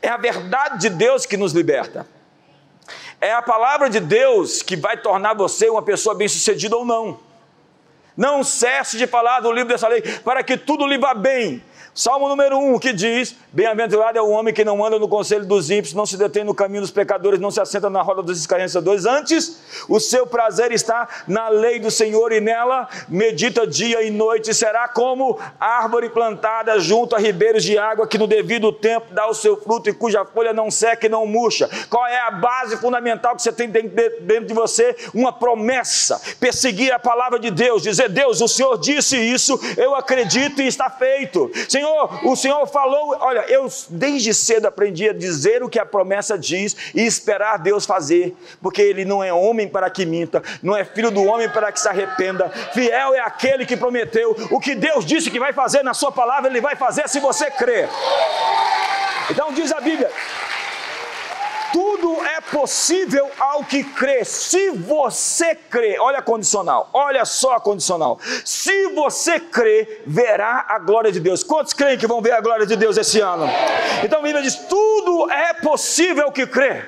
É 0.00 0.08
a 0.08 0.16
verdade 0.16 0.78
de 0.78 0.90
Deus 0.90 1.26
que 1.26 1.36
nos 1.36 1.52
liberta. 1.52 2.06
É 3.20 3.32
a 3.32 3.42
palavra 3.42 3.90
de 3.90 3.98
Deus 3.98 4.62
que 4.62 4.76
vai 4.76 4.96
tornar 4.96 5.34
você 5.34 5.68
uma 5.68 5.82
pessoa 5.82 6.14
bem-sucedida 6.14 6.76
ou 6.76 6.84
não. 6.84 7.18
Não 8.16 8.44
cesse 8.44 8.96
de 8.96 9.06
falar 9.06 9.40
do 9.40 9.50
livro 9.50 9.68
dessa 9.68 9.88
lei, 9.88 10.02
para 10.24 10.42
que 10.42 10.56
tudo 10.56 10.86
lhe 10.86 10.98
vá 10.98 11.14
bem 11.14 11.62
Salmo 12.00 12.30
número 12.30 12.56
1, 12.56 12.78
que 12.78 12.94
diz: 12.94 13.36
Bem-aventurado 13.52 14.16
é 14.16 14.22
o 14.22 14.30
homem 14.30 14.54
que 14.54 14.64
não 14.64 14.82
anda 14.82 14.98
no 14.98 15.06
conselho 15.06 15.44
dos 15.44 15.68
ímpios, 15.68 15.92
não 15.92 16.06
se 16.06 16.16
detém 16.16 16.42
no 16.42 16.54
caminho 16.54 16.80
dos 16.80 16.90
pecadores, 16.90 17.38
não 17.38 17.50
se 17.50 17.60
assenta 17.60 17.90
na 17.90 18.00
roda 18.00 18.22
dos 18.22 18.40
escarnecedores. 18.40 19.04
Antes, 19.04 19.60
o 19.86 20.00
seu 20.00 20.26
prazer 20.26 20.72
está 20.72 21.06
na 21.28 21.50
lei 21.50 21.78
do 21.78 21.90
Senhor 21.90 22.32
e 22.32 22.40
nela 22.40 22.88
medita 23.06 23.66
dia 23.66 24.02
e 24.02 24.10
noite. 24.10 24.54
Será 24.54 24.88
como 24.88 25.38
árvore 25.60 26.08
plantada 26.08 26.78
junto 26.78 27.14
a 27.14 27.18
ribeiros 27.18 27.62
de 27.62 27.76
água, 27.76 28.06
que 28.06 28.16
no 28.16 28.26
devido 28.26 28.72
tempo 28.72 29.12
dá 29.12 29.26
o 29.26 29.34
seu 29.34 29.60
fruto 29.60 29.90
e 29.90 29.92
cuja 29.92 30.24
folha 30.24 30.54
não 30.54 30.70
seca 30.70 31.04
e 31.04 31.10
não 31.10 31.26
murcha. 31.26 31.68
Qual 31.90 32.06
é 32.06 32.18
a 32.20 32.30
base 32.30 32.78
fundamental 32.78 33.36
que 33.36 33.42
você 33.42 33.52
tem 33.52 33.68
dentro 33.68 34.46
de 34.46 34.54
você? 34.54 34.96
Uma 35.12 35.34
promessa. 35.34 36.18
Perseguir 36.40 36.94
a 36.94 36.98
palavra 36.98 37.38
de 37.38 37.50
Deus, 37.50 37.82
dizer: 37.82 38.08
Deus, 38.08 38.40
o 38.40 38.48
Senhor 38.48 38.78
disse 38.78 39.18
isso, 39.18 39.60
eu 39.76 39.94
acredito 39.94 40.62
e 40.62 40.66
está 40.66 40.88
feito. 40.88 41.50
Senhor, 41.68 41.89
Senhor, 41.90 42.26
o 42.26 42.36
Senhor 42.36 42.66
falou, 42.66 43.16
olha, 43.20 43.40
eu 43.48 43.68
desde 43.88 44.32
cedo 44.32 44.66
aprendi 44.66 45.08
a 45.08 45.12
dizer 45.12 45.62
o 45.62 45.68
que 45.68 45.78
a 45.78 45.84
promessa 45.84 46.38
diz 46.38 46.76
e 46.94 47.04
esperar 47.04 47.58
Deus 47.58 47.84
fazer, 47.84 48.36
porque 48.62 48.80
Ele 48.80 49.04
não 49.04 49.22
é 49.22 49.32
homem 49.32 49.68
para 49.68 49.90
que 49.90 50.06
minta, 50.06 50.42
não 50.62 50.76
é 50.76 50.84
filho 50.84 51.10
do 51.10 51.24
homem 51.24 51.48
para 51.48 51.72
que 51.72 51.80
se 51.80 51.88
arrependa, 51.88 52.48
fiel 52.72 53.14
é 53.14 53.20
aquele 53.20 53.66
que 53.66 53.76
prometeu, 53.76 54.36
o 54.50 54.60
que 54.60 54.74
Deus 54.74 55.04
disse 55.04 55.30
que 55.30 55.40
vai 55.40 55.52
fazer 55.52 55.82
na 55.82 55.94
Sua 55.94 56.12
palavra, 56.12 56.48
Ele 56.48 56.60
vai 56.60 56.76
fazer 56.76 57.08
se 57.08 57.18
você 57.18 57.50
crer. 57.50 57.88
Então 59.30 59.52
diz 59.52 59.72
a 59.72 59.80
Bíblia, 59.80 60.10
possível 62.50 63.30
ao 63.38 63.64
que 63.64 63.82
crê. 63.82 64.24
Se 64.24 64.70
você 64.70 65.54
crê, 65.54 65.98
olha 65.98 66.18
a 66.18 66.22
condicional, 66.22 66.90
olha 66.92 67.24
só 67.24 67.56
a 67.56 67.60
condicional. 67.60 68.18
Se 68.44 68.88
você 68.88 69.40
crê, 69.40 70.02
verá 70.06 70.66
a 70.68 70.78
glória 70.78 71.12
de 71.12 71.20
Deus. 71.20 71.42
Quantos 71.42 71.72
creem 71.72 71.98
que 71.98 72.06
vão 72.06 72.20
ver 72.20 72.32
a 72.32 72.40
glória 72.40 72.66
de 72.66 72.76
Deus 72.76 72.96
esse 72.96 73.20
ano? 73.20 73.46
Então 74.04 74.18
a 74.18 74.22
Bíblia 74.22 74.42
diz: 74.42 74.56
tudo 74.56 75.30
é 75.30 75.54
possível 75.54 76.24
ao 76.24 76.32
que 76.32 76.46
crê. 76.46 76.82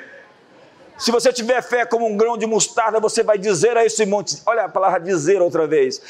Se 0.98 1.10
você 1.10 1.32
tiver 1.32 1.60
fé 1.62 1.84
como 1.84 2.06
um 2.06 2.16
grão 2.16 2.38
de 2.38 2.46
mostarda, 2.46 3.00
você 3.00 3.22
vai 3.22 3.36
dizer 3.36 3.76
a 3.76 3.84
esse 3.84 4.06
monte, 4.06 4.40
olha 4.46 4.64
a 4.64 4.68
palavra 4.68 5.00
dizer 5.00 5.42
outra 5.42 5.66
vez. 5.66 6.00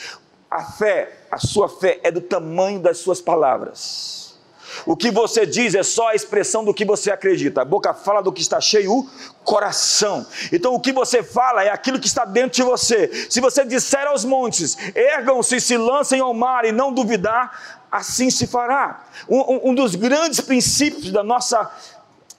A 0.51 0.65
fé, 0.65 1.11
a 1.31 1.39
sua 1.39 1.67
fé 1.67 1.99
é 2.03 2.11
do 2.11 2.21
tamanho 2.21 2.79
das 2.79 2.99
suas 2.99 3.19
palavras. 3.19 4.22
O 4.87 4.97
que 4.97 5.11
você 5.11 5.47
diz 5.47 5.75
é 5.75 5.83
só 5.83 6.09
a 6.09 6.15
expressão 6.15 6.65
do 6.65 6.75
que 6.75 6.85
você 6.85 7.11
acredita. 7.11 7.63
A 7.63 7.65
boca 7.65 7.95
fala 7.95 8.23
do 8.23 8.33
que 8.33 8.43
está 8.43 8.61
cheio 8.61 8.93
o 8.93 9.11
coração. 9.45 10.27
Então 10.53 10.75
o 10.75 10.81
que 10.81 10.93
você 10.93 11.23
fala 11.23 11.65
é 11.65 11.71
aquilo 11.71 11.99
que 11.99 12.07
está 12.07 12.25
dentro 12.25 12.57
de 12.57 12.63
você. 12.63 13.11
Se 13.31 13.41
você 13.41 13.65
disser 13.65 14.07
aos 14.07 14.25
montes, 14.25 14.77
ergam-se 14.95 15.57
e 15.57 15.61
se 15.61 15.77
lancem 15.77 16.21
ao 16.21 16.35
mar 16.35 16.65
e 16.65 16.73
não 16.73 16.93
duvidar, 16.93 17.83
assim 17.91 18.31
se 18.31 18.47
fará. 18.47 19.05
Um, 19.29 19.71
um 19.71 19.75
dos 19.75 19.95
grandes 19.95 20.41
princípios 20.41 21.11
da 21.11 21.23
nossa 21.23 21.71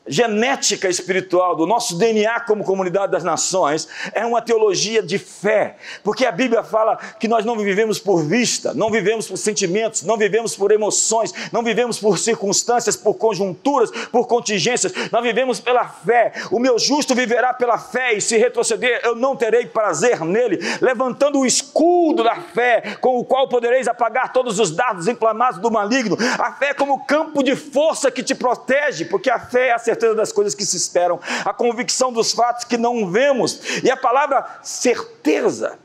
genética 0.07 0.89
espiritual, 0.89 1.55
do 1.55 1.65
nosso 1.65 1.97
DNA 1.97 2.41
como 2.41 2.63
comunidade 2.63 3.11
das 3.11 3.23
nações, 3.23 3.87
é 4.13 4.25
uma 4.25 4.41
teologia 4.41 5.01
de 5.01 5.17
fé, 5.17 5.77
porque 6.03 6.25
a 6.25 6.31
Bíblia 6.31 6.63
fala 6.63 6.97
que 7.19 7.27
nós 7.27 7.45
não 7.45 7.57
vivemos 7.57 7.99
por 7.99 8.23
vista, 8.23 8.73
não 8.73 8.91
vivemos 8.91 9.27
por 9.27 9.37
sentimentos, 9.37 10.03
não 10.03 10.17
vivemos 10.17 10.55
por 10.55 10.71
emoções, 10.71 11.33
não 11.51 11.63
vivemos 11.63 11.99
por 11.99 12.17
circunstâncias, 12.17 12.95
por 12.95 13.15
conjunturas, 13.15 13.91
por 14.11 14.27
contingências, 14.27 14.93
nós 15.11 15.23
vivemos 15.23 15.59
pela 15.59 15.87
fé. 15.87 16.33
O 16.51 16.59
meu 16.59 16.77
justo 16.77 17.15
viverá 17.15 17.53
pela 17.53 17.77
fé, 17.77 18.13
e 18.13 18.21
se 18.21 18.37
retroceder, 18.37 19.01
eu 19.03 19.15
não 19.15 19.35
terei 19.35 19.65
prazer 19.65 20.21
nele, 20.21 20.59
levantando 20.81 21.39
o 21.39 21.45
escudo 21.45 22.23
da 22.23 22.35
fé, 22.35 22.97
com 22.99 23.17
o 23.17 23.23
qual 23.23 23.47
podereis 23.47 23.87
apagar 23.87 24.33
todos 24.33 24.59
os 24.59 24.71
dardos 24.71 25.07
inflamados 25.07 25.59
do 25.59 25.71
maligno. 25.71 26.17
A 26.37 26.51
fé 26.51 26.69
é 26.69 26.73
como 26.73 27.05
campo 27.05 27.41
de 27.41 27.55
força 27.55 28.11
que 28.11 28.23
te 28.23 28.35
protege, 28.35 29.05
porque 29.05 29.29
a 29.29 29.39
fé 29.39 29.67
é 29.67 29.71
a 29.73 29.79
das 30.15 30.31
coisas 30.31 30.53
que 30.53 30.65
se 30.65 30.77
esperam, 30.77 31.19
a 31.45 31.53
convicção 31.53 32.11
dos 32.11 32.31
fatos 32.31 32.65
que 32.65 32.77
não 32.77 33.09
vemos. 33.09 33.81
E 33.83 33.89
a 33.89 33.97
palavra 33.97 34.45
certeza 34.61 35.77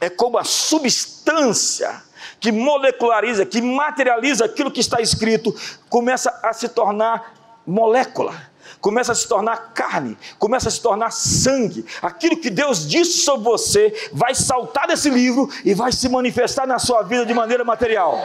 é 0.00 0.08
como 0.08 0.38
a 0.38 0.44
substância 0.44 2.02
que 2.40 2.52
moleculariza, 2.52 3.44
que 3.44 3.60
materializa 3.60 4.44
aquilo 4.44 4.70
que 4.70 4.80
está 4.80 5.00
escrito, 5.00 5.54
começa 5.88 6.40
a 6.42 6.52
se 6.52 6.68
tornar 6.68 7.34
molécula 7.66 8.48
começa 8.80 9.12
a 9.12 9.14
se 9.14 9.26
tornar 9.26 9.72
carne, 9.72 10.16
começa 10.38 10.68
a 10.68 10.72
se 10.72 10.80
tornar 10.80 11.10
sangue. 11.10 11.84
Aquilo 12.00 12.36
que 12.36 12.50
Deus 12.50 12.88
disse 12.88 13.18
sobre 13.18 13.44
você 13.44 14.10
vai 14.12 14.34
saltar 14.34 14.86
desse 14.86 15.10
livro 15.10 15.48
e 15.64 15.74
vai 15.74 15.92
se 15.92 16.08
manifestar 16.08 16.66
na 16.66 16.78
sua 16.78 17.02
vida 17.02 17.26
de 17.26 17.34
maneira 17.34 17.64
material. 17.64 18.18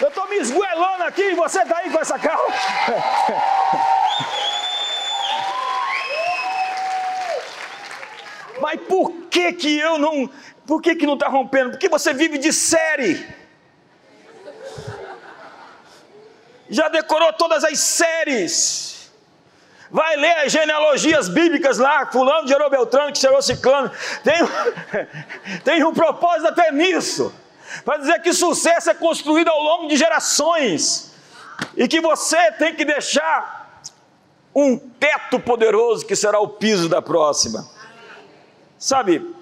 Eu 0.00 0.08
estou 0.08 0.27
me 0.27 0.27
esguelando 0.38 1.04
aqui 1.04 1.22
e 1.22 1.34
você 1.34 1.62
está 1.62 1.78
aí 1.78 1.90
com 1.90 2.00
essa 2.00 2.18
calma. 2.18 2.54
Mas 8.60 8.80
por 8.82 9.12
que 9.30 9.52
que 9.52 9.78
eu 9.78 9.98
não, 9.98 10.28
por 10.66 10.82
que 10.82 10.96
que 10.96 11.06
não 11.06 11.14
está 11.14 11.28
rompendo? 11.28 11.70
Porque 11.70 11.88
você 11.88 12.12
vive 12.12 12.38
de 12.38 12.52
série. 12.52 13.26
Já 16.68 16.88
decorou 16.88 17.32
todas 17.32 17.64
as 17.64 17.78
séries. 17.78 19.10
Vai 19.90 20.16
ler 20.16 20.36
as 20.38 20.52
genealogias 20.52 21.28
bíblicas 21.28 21.78
lá, 21.78 22.04
fulano 22.12 22.46
gerou 22.46 22.68
Beltrano, 22.68 23.10
que 23.10 23.18
gerou 23.18 23.40
Ciclano. 23.40 23.90
Tem, 24.22 24.36
tem 25.64 25.82
um 25.84 25.94
propósito 25.94 26.48
até 26.48 26.70
nisso 26.70 27.32
para 27.84 27.98
dizer 27.98 28.20
que 28.22 28.32
sucesso 28.32 28.90
é 28.90 28.94
construído 28.94 29.48
ao 29.48 29.62
longo 29.62 29.88
de 29.88 29.96
gerações 29.96 31.12
e 31.76 31.86
que 31.88 32.00
você 32.00 32.52
tem 32.52 32.74
que 32.74 32.84
deixar 32.84 33.82
um 34.54 34.76
teto 34.76 35.38
poderoso 35.40 36.04
que 36.06 36.16
será 36.16 36.40
o 36.40 36.48
piso 36.48 36.88
da 36.88 37.00
próxima. 37.00 37.68
Sabe, 38.78 39.34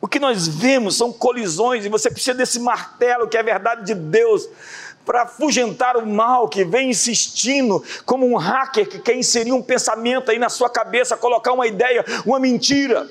o 0.00 0.08
que 0.08 0.18
nós 0.18 0.48
vemos 0.48 0.96
são 0.96 1.12
colisões 1.12 1.84
e 1.84 1.88
você 1.88 2.10
precisa 2.10 2.34
desse 2.34 2.58
martelo 2.58 3.28
que 3.28 3.36
é 3.36 3.40
a 3.40 3.44
verdade 3.44 3.86
de 3.86 3.94
Deus 3.94 4.48
para 5.04 5.22
afugentar 5.22 5.96
o 5.96 6.06
mal 6.06 6.48
que 6.48 6.64
vem 6.64 6.90
insistindo, 6.90 7.82
como 8.06 8.26
um 8.26 8.36
hacker 8.36 8.88
que 8.88 8.98
quer 8.98 9.16
inserir 9.16 9.52
um 9.52 9.62
pensamento 9.62 10.30
aí 10.30 10.38
na 10.38 10.48
sua 10.48 10.70
cabeça, 10.70 11.16
colocar 11.16 11.52
uma 11.52 11.66
ideia, 11.66 12.04
uma 12.24 12.38
mentira. 12.38 13.10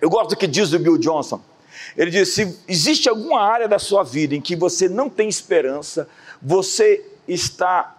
Eu 0.00 0.08
gosto 0.08 0.30
do 0.30 0.36
que 0.36 0.46
diz 0.46 0.72
o 0.72 0.78
Bill 0.78 0.98
Johnson. 0.98 1.40
Ele 1.96 2.10
diz: 2.10 2.34
se 2.34 2.58
existe 2.66 3.08
alguma 3.08 3.40
área 3.40 3.68
da 3.68 3.78
sua 3.78 4.02
vida 4.02 4.34
em 4.34 4.40
que 4.40 4.56
você 4.56 4.88
não 4.88 5.08
tem 5.08 5.28
esperança, 5.28 6.08
você 6.40 7.04
está 7.26 7.96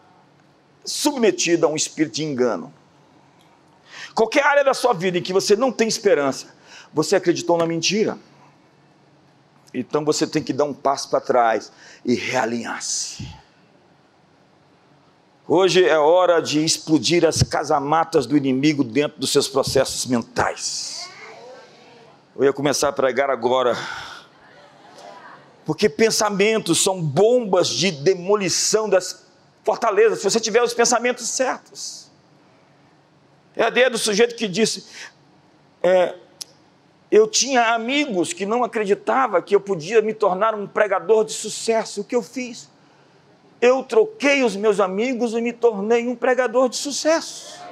submetido 0.84 1.65
a 1.65 1.69
um 1.69 1.75
espírito 1.75 2.15
de 2.15 2.23
engano. 2.23 2.73
Qualquer 4.13 4.43
área 4.43 4.63
da 4.63 4.73
sua 4.73 4.93
vida 4.93 5.17
em 5.17 5.21
que 5.21 5.34
você 5.34 5.56
não 5.56 5.71
tem 5.71 5.88
esperança, 5.88 6.53
você 6.93 7.15
acreditou 7.15 7.58
na 7.58 7.65
mentira. 7.65 8.17
Então 9.73 10.06
você 10.06 10.27
tem 10.27 10.43
que 10.43 10.53
dar 10.53 10.65
um 10.65 10.73
passo 10.73 11.10
para 11.10 11.19
trás 11.19 11.71
e 12.06 12.13
realinhar-se. 12.13 13.27
Hoje 15.47 15.84
é 15.84 15.97
hora 15.97 16.39
de 16.39 16.63
explodir 16.63 17.25
as 17.25 17.43
casamatas 17.43 18.25
do 18.25 18.38
inimigo 18.38 18.84
dentro 18.84 19.19
dos 19.19 19.32
seus 19.32 19.47
processos 19.47 20.06
mentais. 20.06 21.03
Eu 22.36 22.46
ia 22.46 22.54
começar 22.54 22.89
a 22.89 22.91
pregar 22.91 23.30
agora. 23.30 23.78
Porque 25.65 25.88
pensamentos 25.88 26.84
são 26.84 27.00
bombas 27.00 27.69
de 27.69 27.91
demolição 27.91 28.89
das 28.89 29.28
fortalezas, 29.63 30.17
se 30.19 30.30
você 30.30 30.39
tiver 30.39 30.63
os 30.63 30.74
pensamentos 30.74 31.30
certos. 31.30 32.12
É 33.56 33.63
a 33.63 33.67
ideia 33.67 33.88
do 33.88 34.00
sujeito 34.00 34.36
que 34.36 34.48
disse: 34.48 34.84
é, 35.84 36.15
Eu 37.12 37.28
tinha 37.28 37.76
amigos 37.76 38.34
que 38.34 38.48
não 38.48 38.63
acreditavam 38.63 39.39
que 39.39 39.56
eu 39.56 39.62
podia 39.62 40.02
me 40.02 40.13
tornar 40.13 40.56
um 40.56 40.65
pregador 40.65 41.24
de 41.24 41.34
sucesso. 41.34 42.02
O 42.02 42.04
que 42.04 42.15
eu 42.15 42.24
fiz? 42.24 42.67
Eu 43.62 43.84
troquei 43.84 44.43
os 44.43 44.56
meus 44.56 44.80
amigos 44.80 45.34
e 45.34 45.39
me 45.39 45.54
tornei 45.54 46.08
um 46.08 46.15
pregador 46.15 46.67
de 46.67 46.78
sucesso. 46.78 47.62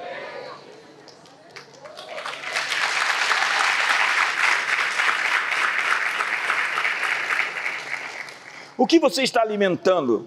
O 8.82 8.86
que 8.86 8.98
você 8.98 9.22
está 9.22 9.40
alimentando? 9.40 10.26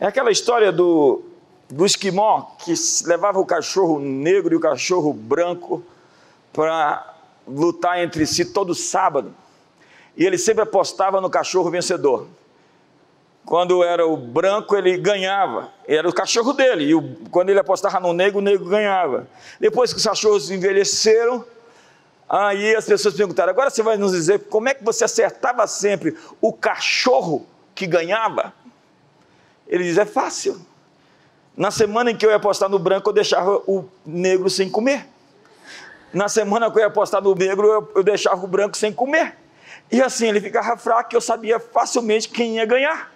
É 0.00 0.06
aquela 0.06 0.30
história 0.30 0.72
do, 0.72 1.22
do 1.68 1.84
esquimó 1.84 2.40
que 2.64 2.72
levava 3.04 3.38
o 3.38 3.44
cachorro 3.44 4.00
negro 4.00 4.54
e 4.54 4.56
o 4.56 4.60
cachorro 4.60 5.12
branco 5.12 5.84
para 6.54 7.18
lutar 7.46 8.02
entre 8.02 8.24
si 8.24 8.46
todo 8.46 8.74
sábado. 8.74 9.34
E 10.16 10.24
ele 10.24 10.38
sempre 10.38 10.62
apostava 10.62 11.20
no 11.20 11.28
cachorro 11.28 11.70
vencedor. 11.70 12.26
Quando 13.44 13.84
era 13.84 14.06
o 14.06 14.16
branco, 14.16 14.74
ele 14.74 14.96
ganhava. 14.96 15.70
Era 15.86 16.08
o 16.08 16.14
cachorro 16.14 16.54
dele. 16.54 16.84
E 16.84 16.94
o, 16.94 17.14
quando 17.30 17.50
ele 17.50 17.60
apostava 17.60 18.00
no 18.00 18.14
negro, 18.14 18.38
o 18.38 18.42
negro 18.42 18.64
ganhava. 18.64 19.28
Depois 19.60 19.92
que 19.92 19.98
os 19.98 20.04
cachorros 20.06 20.50
envelheceram, 20.50 21.44
aí 22.26 22.74
as 22.74 22.86
pessoas 22.86 23.14
perguntaram: 23.14 23.50
agora 23.50 23.68
você 23.68 23.82
vai 23.82 23.98
nos 23.98 24.12
dizer 24.12 24.48
como 24.48 24.66
é 24.70 24.72
que 24.72 24.82
você 24.82 25.04
acertava 25.04 25.66
sempre 25.66 26.16
o 26.40 26.54
cachorro 26.54 27.46
que 27.76 27.86
ganhava? 27.86 28.52
Ele 29.68 29.84
diz: 29.84 29.98
é 29.98 30.06
fácil. 30.06 30.60
Na 31.56 31.70
semana 31.70 32.10
em 32.10 32.16
que 32.16 32.26
eu 32.26 32.30
ia 32.30 32.36
apostar 32.36 32.68
no 32.68 32.78
branco, 32.78 33.08
eu 33.08 33.14
deixava 33.14 33.62
o 33.66 33.88
negro 34.04 34.50
sem 34.50 34.68
comer. 34.68 35.06
Na 36.12 36.28
semana 36.28 36.70
que 36.70 36.78
eu 36.78 36.80
ia 36.80 36.86
apostar 36.86 37.22
no 37.22 37.34
negro, 37.34 37.88
eu, 37.94 38.02
deixava 38.02 38.44
o 38.44 38.48
branco 38.48 38.76
sem 38.76 38.92
comer. 38.92 39.36
E 39.90 40.02
assim 40.02 40.26
ele 40.26 40.40
ficava 40.40 40.76
fraco 40.76 41.10
e 41.12 41.16
eu 41.16 41.20
sabia 41.20 41.60
facilmente 41.60 42.28
quem 42.28 42.56
ia 42.56 42.66
ganhar. 42.66 43.12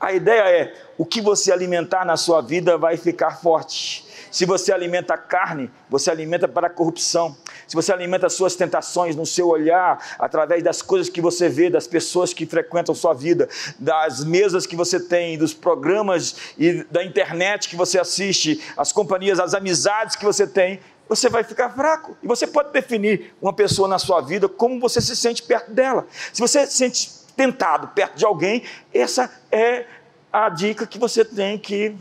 A 0.00 0.12
ideia 0.12 0.42
é: 0.42 0.74
o 0.98 1.06
que 1.06 1.20
você 1.20 1.52
alimentar 1.52 2.04
na 2.04 2.16
sua 2.16 2.40
vida 2.40 2.76
vai 2.76 2.96
ficar 2.96 3.40
forte. 3.40 4.06
Se 4.30 4.44
você 4.44 4.72
alimenta 4.72 5.16
carne, 5.16 5.70
você 5.88 6.10
alimenta 6.10 6.48
para 6.48 6.66
a 6.66 6.70
corrupção. 6.70 7.36
Se 7.72 7.76
você 7.76 7.90
alimenta 7.90 8.26
as 8.26 8.34
suas 8.34 8.54
tentações 8.54 9.16
no 9.16 9.24
seu 9.24 9.48
olhar, 9.48 9.98
através 10.18 10.62
das 10.62 10.82
coisas 10.82 11.08
que 11.08 11.22
você 11.22 11.48
vê, 11.48 11.70
das 11.70 11.86
pessoas 11.86 12.34
que 12.34 12.44
frequentam 12.44 12.94
sua 12.94 13.14
vida, 13.14 13.48
das 13.78 14.22
mesas 14.22 14.66
que 14.66 14.76
você 14.76 15.00
tem, 15.00 15.38
dos 15.38 15.54
programas 15.54 16.52
e 16.58 16.84
da 16.90 17.02
internet 17.02 17.70
que 17.70 17.74
você 17.74 17.98
assiste, 17.98 18.62
as 18.76 18.92
companhias, 18.92 19.40
as 19.40 19.54
amizades 19.54 20.16
que 20.16 20.24
você 20.26 20.46
tem, 20.46 20.80
você 21.08 21.30
vai 21.30 21.42
ficar 21.44 21.70
fraco. 21.70 22.14
E 22.22 22.26
você 22.26 22.46
pode 22.46 22.72
definir 22.72 23.34
uma 23.40 23.54
pessoa 23.54 23.88
na 23.88 23.98
sua 23.98 24.20
vida 24.20 24.50
como 24.50 24.78
você 24.78 25.00
se 25.00 25.16
sente 25.16 25.42
perto 25.42 25.70
dela. 25.70 26.06
Se 26.30 26.42
você 26.42 26.66
se 26.66 26.74
sente 26.74 27.10
tentado 27.34 27.88
perto 27.88 28.18
de 28.18 28.26
alguém, 28.26 28.64
essa 28.92 29.32
é 29.50 29.86
a 30.30 30.50
dica 30.50 30.86
que 30.86 30.98
você 30.98 31.24
tem 31.24 31.56
que. 31.56 31.96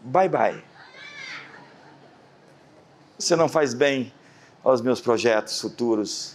Bye 0.00 0.30
bye. 0.30 0.64
Você 3.18 3.36
não 3.36 3.46
faz 3.46 3.74
bem 3.74 4.10
aos 4.62 4.80
meus 4.80 5.00
projetos 5.00 5.60
futuros. 5.60 6.34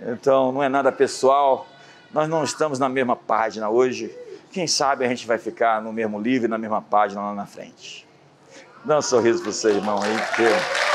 Então, 0.00 0.52
não 0.52 0.62
é 0.62 0.68
nada 0.68 0.90
pessoal. 0.90 1.66
Nós 2.12 2.28
não 2.28 2.42
estamos 2.44 2.78
na 2.78 2.88
mesma 2.88 3.14
página 3.14 3.68
hoje. 3.68 4.14
Quem 4.50 4.66
sabe 4.66 5.04
a 5.04 5.08
gente 5.08 5.26
vai 5.26 5.38
ficar 5.38 5.80
no 5.82 5.92
mesmo 5.92 6.20
livro, 6.20 6.48
na 6.48 6.58
mesma 6.58 6.82
página 6.82 7.20
lá 7.20 7.34
na 7.34 7.46
frente. 7.46 8.06
Dá 8.84 8.98
um 8.98 9.02
sorriso 9.02 9.42
para 9.42 9.52
seu 9.52 9.70
irmão 9.70 10.00
aí. 10.02 10.16
Que... 10.34 10.90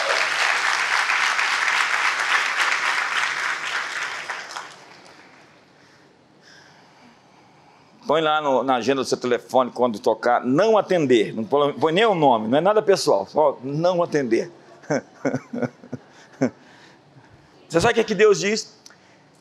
Põe 8.07 8.21
lá 8.21 8.39
no, 8.41 8.63
na 8.63 8.75
agenda 8.75 9.01
do 9.01 9.05
seu 9.05 9.17
telefone 9.17 9.71
quando 9.71 9.99
tocar, 9.99 10.43
não 10.43 10.77
atender. 10.77 11.33
Não 11.33 11.43
põe 11.43 11.91
nem 11.91 12.05
o 12.05 12.13
nome, 12.13 12.47
não 12.47 12.57
é 12.57 12.61
nada 12.61 12.81
pessoal, 12.81 13.25
só 13.25 13.57
não 13.63 14.03
atender. 14.03 14.51
Você 17.67 17.81
sabe 17.81 17.91
o 17.91 17.95
que, 17.95 18.01
é 18.01 18.03
que 18.03 18.15
Deus 18.15 18.39
diz? 18.39 18.73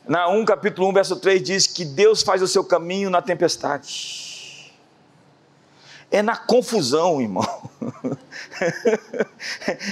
Na 0.06 0.28
1 0.28 0.44
capítulo 0.44 0.88
1, 0.88 0.92
verso 0.92 1.16
3 1.16 1.42
diz 1.42 1.66
que 1.66 1.84
Deus 1.84 2.22
faz 2.22 2.42
o 2.42 2.48
seu 2.48 2.64
caminho 2.64 3.10
na 3.10 3.22
tempestade. 3.22 4.72
É 6.10 6.22
na 6.22 6.37
confusão, 6.37 7.20
irmão. 7.20 7.70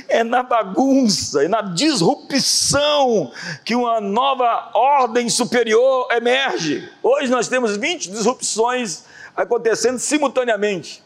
é 0.08 0.22
na 0.22 0.42
bagunça, 0.42 1.44
é 1.44 1.48
na 1.48 1.62
disrupção 1.62 3.32
que 3.64 3.74
uma 3.74 4.00
nova 4.00 4.70
ordem 4.74 5.28
superior 5.28 6.08
emerge. 6.12 6.88
Hoje 7.02 7.30
nós 7.30 7.48
temos 7.48 7.76
20 7.76 8.10
disrupções 8.10 9.04
acontecendo 9.34 9.98
simultaneamente 9.98 11.02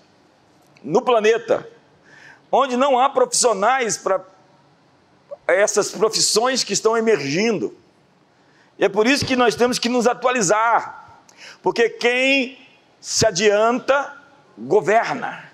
no 0.83 1.01
planeta, 1.01 1.67
onde 2.51 2.77
não 2.77 2.99
há 2.99 3.09
profissionais 3.09 3.97
para 3.97 4.23
essas 5.47 5.91
profissões 5.91 6.65
que 6.65 6.73
estão 6.73 6.97
emergindo. 6.97 7.77
E 8.79 8.85
é 8.85 8.89
por 8.89 9.07
isso 9.07 9.25
que 9.25 9.37
nós 9.37 9.55
temos 9.55 9.79
que 9.79 9.89
nos 9.89 10.07
atualizar, 10.07 11.21
porque 11.63 11.89
quem 11.89 12.59
se 13.01 13.27
adianta 13.27 14.15
governa, 14.59 15.51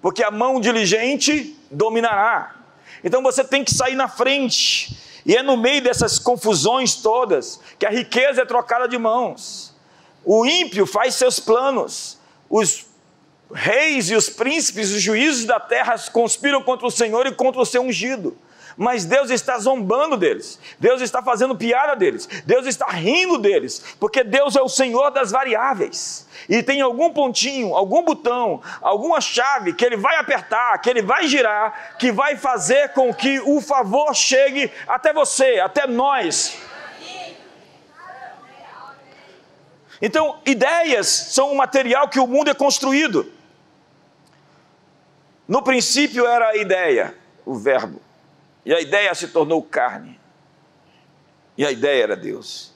porque 0.00 0.22
a 0.22 0.30
mão 0.30 0.60
diligente 0.60 1.58
dominará. 1.70 2.54
Então 3.02 3.22
você 3.22 3.44
tem 3.44 3.64
que 3.64 3.74
sair 3.74 3.94
na 3.94 4.08
frente, 4.08 4.96
e 5.26 5.36
é 5.36 5.42
no 5.42 5.56
meio 5.56 5.82
dessas 5.82 6.18
confusões 6.18 6.94
todas 6.96 7.60
que 7.78 7.86
a 7.86 7.90
riqueza 7.90 8.42
é 8.42 8.44
trocada 8.46 8.86
de 8.86 8.96
mãos. 8.96 9.74
O 10.24 10.46
ímpio 10.46 10.86
faz 10.86 11.16
seus 11.16 11.38
planos, 11.38 12.18
os 12.48 12.86
reis 13.52 14.08
e 14.08 14.14
os 14.14 14.30
príncipes, 14.30 14.90
os 14.90 15.02
juízes 15.02 15.44
da 15.44 15.60
terra 15.60 15.98
conspiram 16.12 16.62
contra 16.62 16.86
o 16.86 16.90
Senhor 16.90 17.26
e 17.26 17.32
contra 17.32 17.60
o 17.60 17.66
seu 17.66 17.82
ungido 17.82 18.36
mas 18.76 19.04
Deus 19.04 19.30
está 19.30 19.58
zombando 19.58 20.16
deles, 20.16 20.58
Deus 20.78 21.00
está 21.00 21.22
fazendo 21.22 21.56
piada 21.56 21.94
deles, 21.94 22.28
Deus 22.44 22.66
está 22.66 22.86
rindo 22.86 23.38
deles, 23.38 23.96
porque 24.00 24.24
Deus 24.24 24.56
é 24.56 24.62
o 24.62 24.68
Senhor 24.68 25.10
das 25.10 25.30
variáveis. 25.30 26.26
E 26.48 26.62
tem 26.62 26.80
algum 26.80 27.12
pontinho, 27.12 27.74
algum 27.74 28.02
botão, 28.02 28.60
alguma 28.82 29.20
chave 29.20 29.72
que 29.72 29.84
ele 29.84 29.96
vai 29.96 30.16
apertar, 30.16 30.78
que 30.78 30.90
ele 30.90 31.02
vai 31.02 31.26
girar, 31.26 31.96
que 31.98 32.12
vai 32.12 32.36
fazer 32.36 32.92
com 32.92 33.14
que 33.14 33.40
o 33.40 33.60
favor 33.60 34.14
chegue 34.14 34.70
até 34.86 35.12
você, 35.12 35.60
até 35.60 35.86
nós. 35.86 36.58
Então, 40.02 40.38
ideias 40.44 41.06
são 41.06 41.52
um 41.52 41.54
material 41.54 42.08
que 42.08 42.20
o 42.20 42.26
mundo 42.26 42.50
é 42.50 42.54
construído. 42.54 43.32
No 45.46 45.62
princípio 45.62 46.26
era 46.26 46.48
a 46.48 46.56
ideia, 46.56 47.14
o 47.44 47.54
verbo. 47.54 48.00
E 48.64 48.72
a 48.72 48.80
ideia 48.80 49.14
se 49.14 49.28
tornou 49.28 49.62
carne. 49.62 50.18
E 51.56 51.64
a 51.64 51.70
ideia 51.70 52.02
era 52.02 52.16
Deus. 52.16 52.72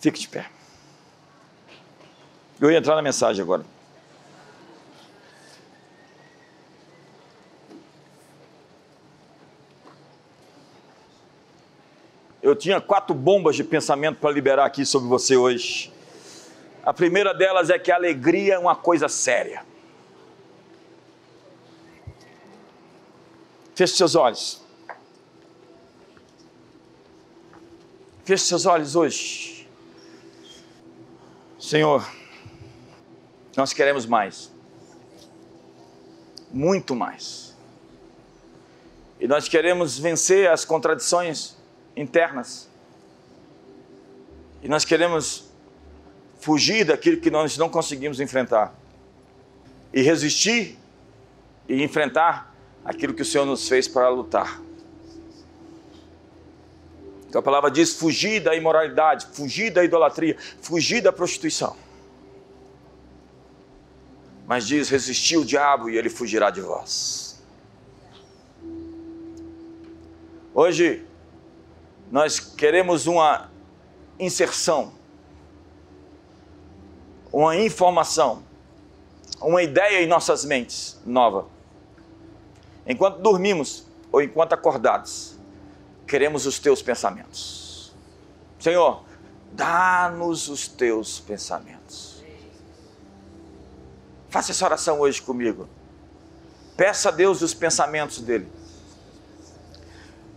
Fique 0.00 0.18
de 0.18 0.28
pé. 0.28 0.50
Eu 2.60 2.70
ia 2.70 2.78
entrar 2.78 2.96
na 2.96 3.02
mensagem 3.02 3.42
agora. 3.42 3.64
Eu 12.42 12.56
tinha 12.56 12.80
quatro 12.80 13.14
bombas 13.14 13.54
de 13.54 13.62
pensamento 13.62 14.18
para 14.18 14.32
liberar 14.32 14.64
aqui 14.64 14.84
sobre 14.84 15.08
você 15.08 15.36
hoje. 15.36 15.92
A 16.84 16.92
primeira 16.92 17.32
delas 17.32 17.70
é 17.70 17.78
que 17.78 17.92
a 17.92 17.94
alegria 17.94 18.54
é 18.54 18.58
uma 18.58 18.74
coisa 18.74 19.08
séria. 19.08 19.64
Feche 23.74 23.96
seus 23.96 24.14
olhos. 24.14 24.60
Feche 28.24 28.44
seus 28.44 28.66
olhos 28.66 28.94
hoje. 28.94 29.68
Senhor, 31.58 32.06
nós 33.56 33.72
queremos 33.72 34.04
mais. 34.04 34.50
Muito 36.50 36.94
mais. 36.94 37.56
E 39.18 39.26
nós 39.26 39.48
queremos 39.48 39.98
vencer 39.98 40.50
as 40.50 40.64
contradições 40.64 41.56
internas. 41.96 42.68
E 44.62 44.68
nós 44.68 44.84
queremos 44.84 45.50
fugir 46.40 46.84
daquilo 46.84 47.20
que 47.20 47.30
nós 47.30 47.56
não 47.56 47.68
conseguimos 47.68 48.20
enfrentar 48.20 48.74
e 49.92 50.02
resistir 50.02 50.78
e 51.68 51.82
enfrentar 51.82 52.51
aquilo 52.84 53.14
que 53.14 53.22
o 53.22 53.24
Senhor 53.24 53.44
nos 53.44 53.68
fez 53.68 53.86
para 53.86 54.08
lutar. 54.08 54.60
Então 57.28 57.40
a 57.40 57.42
palavra 57.42 57.70
diz: 57.70 57.94
fugir 57.94 58.40
da 58.40 58.54
imoralidade, 58.54 59.26
fugir 59.32 59.70
da 59.70 59.82
idolatria, 59.82 60.36
fugir 60.60 61.00
da 61.00 61.12
prostituição. 61.12 61.76
Mas 64.46 64.66
diz: 64.66 64.90
resistir 64.90 65.38
o 65.38 65.44
diabo 65.44 65.88
e 65.88 65.96
ele 65.96 66.10
fugirá 66.10 66.50
de 66.50 66.60
vós. 66.60 67.42
Hoje, 70.54 71.06
nós 72.10 72.38
queremos 72.38 73.06
uma 73.06 73.50
inserção, 74.18 74.92
uma 77.32 77.56
informação, 77.56 78.42
uma 79.40 79.62
ideia 79.62 80.02
em 80.02 80.06
nossas 80.06 80.44
mentes 80.44 81.00
nova. 81.06 81.46
Enquanto 82.86 83.18
dormimos 83.18 83.84
ou 84.10 84.20
enquanto 84.20 84.52
acordados, 84.52 85.36
queremos 86.06 86.46
os 86.46 86.58
teus 86.58 86.82
pensamentos. 86.82 87.92
Senhor, 88.58 89.02
dá-nos 89.52 90.48
os 90.48 90.68
teus 90.68 91.20
pensamentos. 91.20 92.22
Faça 94.28 94.52
essa 94.52 94.64
oração 94.64 95.00
hoje 95.00 95.20
comigo. 95.20 95.68
Peça 96.76 97.10
a 97.10 97.12
Deus 97.12 97.42
os 97.42 97.52
pensamentos 97.52 98.20
dele. 98.20 98.50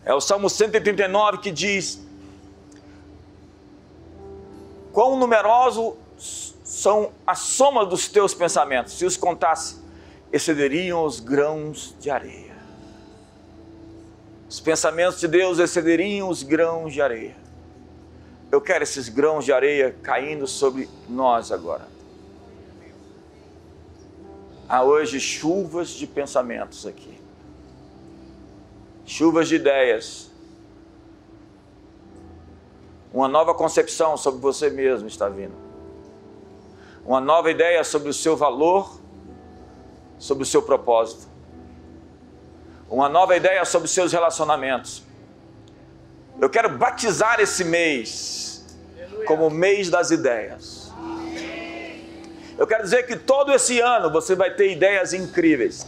É 0.04 0.14
o 0.14 0.22
Salmo 0.22 0.50
139 0.50 1.38
que 1.40 1.52
diz: 1.52 2.00
Quão 4.92 5.18
numerosos 5.18 5.96
são 6.64 7.12
a 7.26 7.36
soma 7.36 7.86
dos 7.86 8.08
teus 8.08 8.34
pensamentos, 8.34 8.94
se 8.94 9.06
os 9.06 9.16
contasse, 9.16 9.78
excederiam 10.32 11.04
os 11.04 11.20
grãos 11.20 11.96
de 12.00 12.10
areia. 12.10 12.56
Os 14.50 14.60
pensamentos 14.60 15.20
de 15.20 15.28
Deus 15.28 15.60
excederiam 15.60 16.30
os 16.30 16.44
grãos 16.44 16.94
de 16.94 17.02
areia. 17.02 17.36
Eu 18.52 18.62
quero 18.62 18.84
esses 18.84 19.10
grãos 19.10 19.44
de 19.44 19.52
areia 19.52 19.96
caindo 20.02 20.48
sobre 20.48 20.90
nós 21.10 21.52
agora. 21.52 21.88
Há 24.68 24.84
hoje 24.84 25.20
chuvas 25.20 25.90
de 25.90 26.08
pensamentos 26.08 26.86
aqui 26.86 27.26
chuvas 29.06 29.48
de 29.48 29.56
ideias. 29.56 30.32
Uma 33.14 33.28
nova 33.28 33.54
concepção 33.54 34.18
sobre 34.18 34.42
você 34.42 34.70
mesmo 34.70 35.08
está 35.08 35.30
vindo. 35.30 35.54
Uma 37.06 37.22
nova 37.22 37.52
ideia 37.52 37.84
sobre 37.84 38.10
o 38.10 38.14
seu 38.14 38.36
valor, 38.36 39.00
sobre 40.18 40.44
o 40.44 40.46
seu 40.46 40.62
propósito. 40.62 41.28
Uma 42.90 43.10
nova 43.10 43.36
ideia 43.36 43.66
sobre 43.66 43.86
os 43.86 43.92
seus 43.92 44.12
relacionamentos. 44.12 45.04
Eu 46.40 46.50
quero 46.50 46.70
batizar 46.78 47.40
esse 47.40 47.64
mês 47.64 48.66
como 49.26 49.48
o 49.48 49.50
mês 49.50 49.90
das 49.90 50.12
ideias. 50.12 50.92
Eu 52.58 52.66
quero 52.66 52.84
dizer 52.84 53.04
que 53.04 53.16
todo 53.16 53.52
esse 53.52 53.80
ano 53.80 54.12
você 54.12 54.36
vai 54.36 54.52
ter 54.52 54.72
ideias 54.72 55.14
incríveis. 55.14 55.88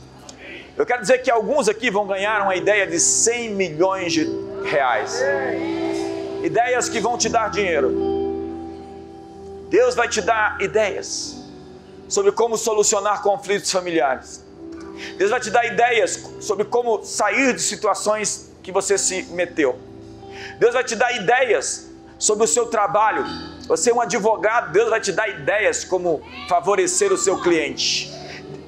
Eu 0.76 0.86
quero 0.86 1.02
dizer 1.02 1.20
que 1.20 1.32
alguns 1.32 1.70
aqui 1.70 1.90
vão 1.90 2.06
ganhar 2.06 2.42
uma 2.42 2.56
ideia 2.56 2.86
de 2.86 3.00
100 3.00 3.50
milhões 3.52 4.14
de 4.14 4.28
reais. 4.66 5.24
Ideias 6.44 6.90
que 6.90 7.00
vão 7.00 7.18
te 7.18 7.30
dar 7.30 7.50
dinheiro. 7.50 7.92
Deus 9.70 9.96
vai 9.96 10.08
te 10.08 10.22
dar 10.22 10.62
ideias 10.62 11.37
sobre 12.08 12.32
como 12.32 12.58
solucionar 12.58 13.22
conflitos 13.22 13.72
familiares. 13.72 14.46
Deus 15.18 15.30
vai 15.30 15.40
te 15.40 15.50
dar 15.50 15.66
ideias 15.66 16.24
sobre 16.40 16.66
como 16.66 17.04
sair 17.04 17.54
de 17.54 17.62
situações 17.62 18.52
que 18.64 18.72
você 18.72 18.98
se 18.98 19.24
meteu. 19.24 19.80
Deus 20.60 20.74
vai 20.74 20.84
te 20.84 20.96
dar 20.96 21.12
ideias 21.16 21.88
sobre 22.18 22.46
o 22.46 22.48
seu 22.48 22.66
trabalho. 22.68 23.26
Você 23.68 23.92
é 23.92 23.94
um 23.94 24.02
advogado, 24.02 24.72
Deus 24.72 24.90
vai 24.90 25.00
te 25.00 25.12
dar 25.12 25.28
ideias 25.28 25.84
como 25.84 26.22
favorecer 26.48 27.12
o 27.12 27.18
seu 27.18 27.42
cliente. 27.42 28.12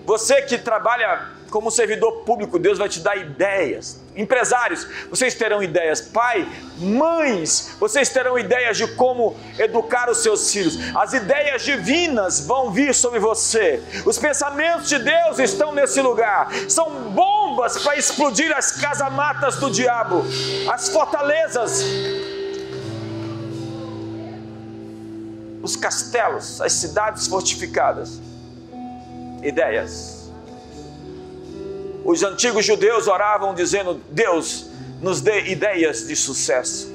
Você 0.05 0.41
que 0.43 0.57
trabalha 0.57 1.29
como 1.49 1.71
servidor 1.71 2.23
público, 2.23 2.59
Deus 2.59 2.77
vai 2.77 2.87
te 2.87 2.99
dar 2.99 3.17
ideias. 3.17 3.99
Empresários, 4.15 4.87
vocês 5.09 5.33
terão 5.33 5.63
ideias. 5.63 6.01
Pai, 6.01 6.47
mães, 6.77 7.75
vocês 7.79 8.09
terão 8.09 8.37
ideias 8.37 8.77
de 8.77 8.87
como 8.95 9.35
educar 9.57 10.09
os 10.09 10.21
seus 10.21 10.51
filhos. 10.51 10.77
As 10.95 11.13
ideias 11.13 11.63
divinas 11.63 12.45
vão 12.45 12.71
vir 12.71 12.93
sobre 12.93 13.19
você. 13.19 13.81
Os 14.05 14.17
pensamentos 14.17 14.89
de 14.89 14.99
Deus 14.99 15.39
estão 15.39 15.73
nesse 15.73 16.01
lugar. 16.01 16.49
São 16.67 17.11
bombas 17.11 17.81
para 17.81 17.97
explodir 17.97 18.55
as 18.55 18.71
casamatas 18.73 19.55
do 19.57 19.71
diabo, 19.71 20.23
as 20.71 20.89
fortalezas, 20.89 21.83
os 25.61 25.75
castelos, 25.75 26.61
as 26.61 26.73
cidades 26.73 27.27
fortificadas. 27.27 28.21
Ideias 29.41 30.18
os 32.09 32.23
antigos 32.23 32.65
judeus 32.65 33.07
oravam 33.07 33.53
dizendo: 33.53 34.01
Deus, 34.09 34.67
nos 34.99 35.21
dê 35.21 35.51
ideias 35.51 36.07
de 36.07 36.15
sucesso. 36.15 36.91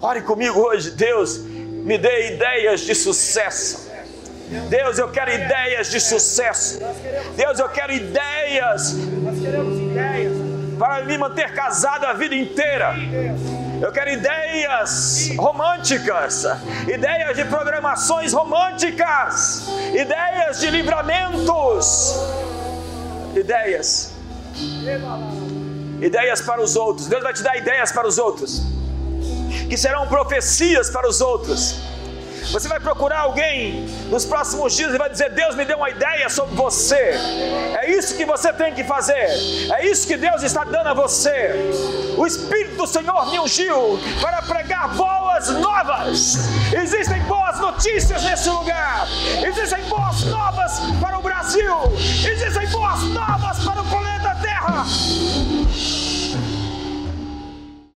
Ore 0.00 0.20
comigo 0.20 0.60
hoje, 0.60 0.90
Deus, 0.90 1.38
me 1.38 1.96
dê 1.96 2.34
ideias 2.34 2.80
de 2.80 2.94
sucesso. 2.94 3.88
Deus, 4.68 4.98
eu 4.98 5.08
quero 5.08 5.32
ideias 5.32 5.90
de 5.90 6.00
sucesso. 6.00 6.80
Deus, 7.34 7.58
eu 7.58 7.68
quero 7.70 7.92
ideias. 7.92 8.94
Para 10.78 11.04
me 11.04 11.16
manter 11.16 11.52
casado 11.54 12.04
a 12.04 12.12
vida 12.12 12.34
inteira. 12.34 12.94
Eu 13.80 13.90
quero 13.92 14.10
ideias 14.10 15.30
românticas, 15.36 16.44
ideias 16.86 17.36
de 17.36 17.44
programações 17.44 18.32
românticas, 18.32 19.66
ideias 19.94 20.60
de 20.60 20.70
livramentos 20.70 22.47
ideias. 23.38 24.12
Ideias 26.00 26.40
para 26.40 26.62
os 26.62 26.76
outros. 26.76 27.06
Deus 27.06 27.22
vai 27.22 27.32
te 27.32 27.42
dar 27.42 27.56
ideias 27.56 27.92
para 27.92 28.06
os 28.06 28.18
outros, 28.18 28.62
que 29.68 29.76
serão 29.76 30.06
profecias 30.06 30.90
para 30.90 31.08
os 31.08 31.20
outros. 31.20 31.80
Você 32.50 32.66
vai 32.66 32.80
procurar 32.80 33.20
alguém 33.20 33.86
nos 34.10 34.24
próximos 34.24 34.74
dias 34.74 34.94
e 34.94 34.98
vai 34.98 35.10
dizer: 35.10 35.30
Deus 35.30 35.54
me 35.54 35.64
deu 35.64 35.76
uma 35.76 35.90
ideia 35.90 36.28
sobre 36.30 36.54
você. 36.54 37.14
É 37.80 37.90
isso 37.90 38.16
que 38.16 38.24
você 38.24 38.52
tem 38.52 38.74
que 38.74 38.84
fazer. 38.84 39.28
É 39.74 39.86
isso 39.86 40.06
que 40.06 40.16
Deus 40.16 40.42
está 40.42 40.64
dando 40.64 40.88
a 40.88 40.94
você. 40.94 41.54
O 42.16 42.26
Espírito 42.26 42.76
do 42.76 42.86
Senhor 42.86 43.30
me 43.30 43.38
ungiu 43.38 43.98
para 44.20 44.40
pregar 44.42 44.94
boas 44.94 45.50
novas. 45.50 46.38
Existem 46.72 47.20
boas 47.24 47.58
notícias 47.60 48.22
nesse 48.24 48.48
lugar. 48.48 49.06
Existem 49.46 49.84
boas 49.84 50.24
novas 50.24 50.80
para 51.00 51.18
o 51.18 51.22
Brasil. 51.22 51.74
Existem 51.98 52.66
boas 52.68 53.02
novas 53.02 53.58
para 53.64 53.82
o 53.82 53.84
planeta 53.84 54.36
Terra. 54.40 56.07